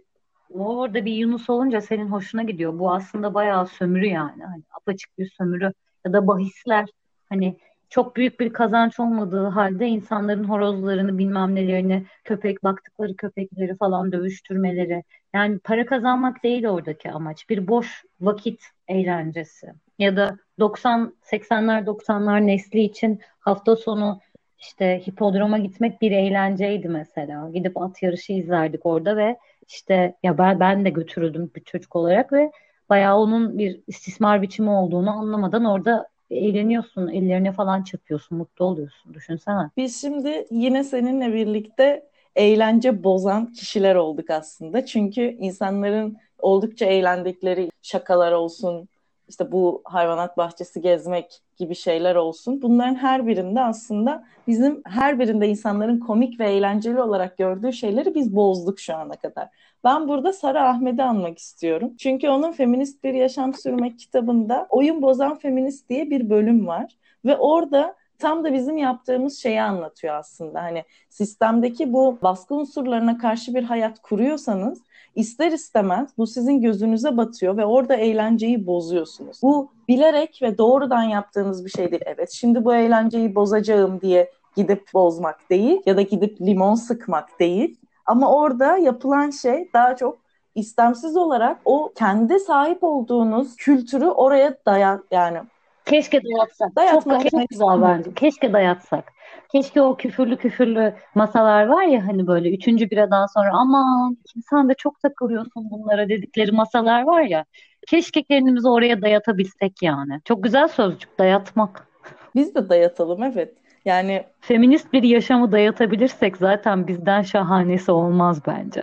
orada 0.50 1.04
bir 1.04 1.12
Yunus 1.12 1.50
olunca 1.50 1.80
senin 1.80 2.06
hoşuna 2.08 2.42
gidiyor. 2.42 2.78
Bu 2.78 2.92
aslında 2.94 3.34
bayağı 3.34 3.66
sömürü 3.66 4.06
yani. 4.06 4.44
Hani 4.44 4.62
apaçık 4.80 5.18
bir 5.18 5.30
sömürü 5.30 5.72
ya 6.06 6.12
da 6.12 6.26
bahisler 6.26 6.88
hani 7.28 7.56
çok 7.92 8.16
büyük 8.16 8.40
bir 8.40 8.52
kazanç 8.52 9.00
olmadığı 9.00 9.46
halde 9.46 9.86
insanların 9.86 10.44
horozlarını 10.44 11.18
bilmem 11.18 11.54
nelerini 11.54 12.06
köpek 12.24 12.64
baktıkları 12.64 13.16
köpekleri 13.16 13.76
falan 13.76 14.12
dövüştürmeleri 14.12 15.02
yani 15.34 15.58
para 15.58 15.86
kazanmak 15.86 16.42
değil 16.42 16.66
oradaki 16.66 17.10
amaç 17.10 17.48
bir 17.48 17.68
boş 17.68 18.04
vakit 18.20 18.62
eğlencesi 18.88 19.66
ya 19.98 20.16
da 20.16 20.36
90 20.58 21.14
80'ler 21.22 21.84
90'lar 21.84 22.46
nesli 22.46 22.80
için 22.80 23.20
hafta 23.40 23.76
sonu 23.76 24.20
işte 24.62 25.02
hipodroma 25.06 25.58
gitmek 25.58 26.00
bir 26.00 26.12
eğlenceydi 26.12 26.88
mesela. 26.88 27.50
Gidip 27.54 27.82
at 27.82 28.02
yarışı 28.02 28.32
izlerdik 28.32 28.86
orada 28.86 29.16
ve 29.16 29.36
işte 29.68 30.14
ya 30.22 30.38
ben 30.38 30.60
ben 30.60 30.84
de 30.84 30.90
götürüldüm 30.90 31.50
bir 31.56 31.60
çocuk 31.64 31.96
olarak 31.96 32.32
ve 32.32 32.50
bayağı 32.90 33.16
onun 33.16 33.58
bir 33.58 33.80
istismar 33.86 34.42
biçimi 34.42 34.70
olduğunu 34.70 35.10
anlamadan 35.10 35.64
orada 35.64 36.08
eğleniyorsun, 36.30 37.08
ellerine 37.08 37.52
falan 37.52 37.82
çırpıyorsun, 37.82 38.38
mutlu 38.38 38.64
oluyorsun. 38.64 39.14
Düşünsene. 39.14 39.70
Biz 39.76 40.00
şimdi 40.00 40.46
yine 40.50 40.84
seninle 40.84 41.32
birlikte 41.32 42.06
eğlence 42.36 43.04
bozan 43.04 43.52
kişiler 43.52 43.94
olduk 43.94 44.30
aslında. 44.30 44.86
Çünkü 44.86 45.22
insanların 45.22 46.16
oldukça 46.38 46.86
eğlendikleri 46.86 47.70
şakalar 47.82 48.32
olsun, 48.32 48.88
işte 49.32 49.52
bu 49.52 49.82
hayvanat 49.84 50.36
bahçesi 50.36 50.80
gezmek 50.80 51.40
gibi 51.56 51.74
şeyler 51.74 52.14
olsun. 52.14 52.62
Bunların 52.62 52.94
her 52.94 53.26
birinde 53.26 53.60
aslında 53.60 54.24
bizim 54.48 54.82
her 54.86 55.18
birinde 55.18 55.48
insanların 55.48 55.98
komik 55.98 56.40
ve 56.40 56.52
eğlenceli 56.52 57.02
olarak 57.02 57.38
gördüğü 57.38 57.72
şeyleri 57.72 58.14
biz 58.14 58.36
bozduk 58.36 58.80
şu 58.80 58.96
ana 58.96 59.12
kadar. 59.12 59.48
Ben 59.84 60.08
burada 60.08 60.32
Sara 60.32 60.68
Ahmet'i 60.68 61.02
anmak 61.02 61.38
istiyorum. 61.38 61.92
Çünkü 61.98 62.28
onun 62.28 62.52
Feminist 62.52 63.04
Bir 63.04 63.14
Yaşam 63.14 63.54
Sürmek 63.54 63.98
kitabında 63.98 64.66
Oyun 64.70 65.02
Bozan 65.02 65.38
Feminist 65.38 65.88
diye 65.88 66.10
bir 66.10 66.30
bölüm 66.30 66.66
var. 66.66 66.96
Ve 67.24 67.36
orada 67.36 67.94
tam 68.18 68.44
da 68.44 68.52
bizim 68.52 68.76
yaptığımız 68.76 69.38
şeyi 69.38 69.62
anlatıyor 69.62 70.14
aslında. 70.14 70.62
Hani 70.62 70.84
sistemdeki 71.08 71.92
bu 71.92 72.18
baskı 72.22 72.54
unsurlarına 72.54 73.18
karşı 73.18 73.54
bir 73.54 73.62
hayat 73.62 74.02
kuruyorsanız 74.02 74.82
ister 75.14 75.52
istemez 75.52 76.10
bu 76.18 76.26
sizin 76.26 76.60
gözünüze 76.60 77.16
batıyor 77.16 77.56
ve 77.56 77.64
orada 77.64 77.94
eğlenceyi 77.94 78.66
bozuyorsunuz. 78.66 79.40
Bu 79.42 79.70
bilerek 79.88 80.38
ve 80.42 80.58
doğrudan 80.58 81.02
yaptığınız 81.02 81.64
bir 81.64 81.70
şey 81.70 81.90
değil. 81.90 82.02
Evet 82.06 82.30
şimdi 82.30 82.64
bu 82.64 82.74
eğlenceyi 82.74 83.34
bozacağım 83.34 84.00
diye 84.00 84.30
gidip 84.56 84.86
bozmak 84.94 85.50
değil 85.50 85.82
ya 85.86 85.96
da 85.96 86.02
gidip 86.02 86.40
limon 86.40 86.74
sıkmak 86.74 87.40
değil. 87.40 87.76
Ama 88.06 88.34
orada 88.34 88.76
yapılan 88.76 89.30
şey 89.30 89.68
daha 89.74 89.96
çok 89.96 90.18
istemsiz 90.54 91.16
olarak 91.16 91.60
o 91.64 91.92
kendi 91.94 92.40
sahip 92.40 92.84
olduğunuz 92.84 93.56
kültürü 93.56 94.06
oraya 94.06 94.56
dayan 94.66 95.04
yani 95.10 95.38
Keşke 95.86 96.20
dayatsak. 96.24 96.76
Dayatmak 96.76 97.22
çok, 97.22 97.30
çok 97.30 97.48
güzel 97.48 97.82
bence. 97.82 98.14
Keşke 98.14 98.52
dayatsak. 98.52 99.12
Keşke 99.52 99.82
o 99.82 99.96
küfürlü 99.96 100.36
küfürlü 100.36 100.94
masalar 101.14 101.66
var 101.66 101.82
ya 101.82 102.06
hani 102.06 102.26
böyle 102.26 102.54
üçüncü 102.54 102.90
biradan 102.90 103.26
sonra 103.26 103.50
aman 103.52 104.16
sen 104.50 104.68
de 104.68 104.74
çok 104.74 105.00
takılıyorsun 105.00 105.70
bunlara 105.70 106.08
dedikleri 106.08 106.52
masalar 106.52 107.02
var 107.02 107.22
ya. 107.22 107.44
Keşke 107.88 108.22
kendimizi 108.22 108.68
oraya 108.68 109.02
dayatabilsek 109.02 109.82
yani. 109.82 110.20
Çok 110.24 110.44
güzel 110.44 110.68
sözcük 110.68 111.18
dayatmak. 111.18 111.88
Biz 112.34 112.54
de 112.54 112.68
dayatalım 112.68 113.22
evet. 113.22 113.54
Yani 113.84 114.24
feminist 114.40 114.92
bir 114.92 115.02
yaşamı 115.02 115.52
dayatabilirsek 115.52 116.36
zaten 116.36 116.86
bizden 116.86 117.22
şahanesi 117.22 117.92
olmaz 117.92 118.40
bence. 118.46 118.82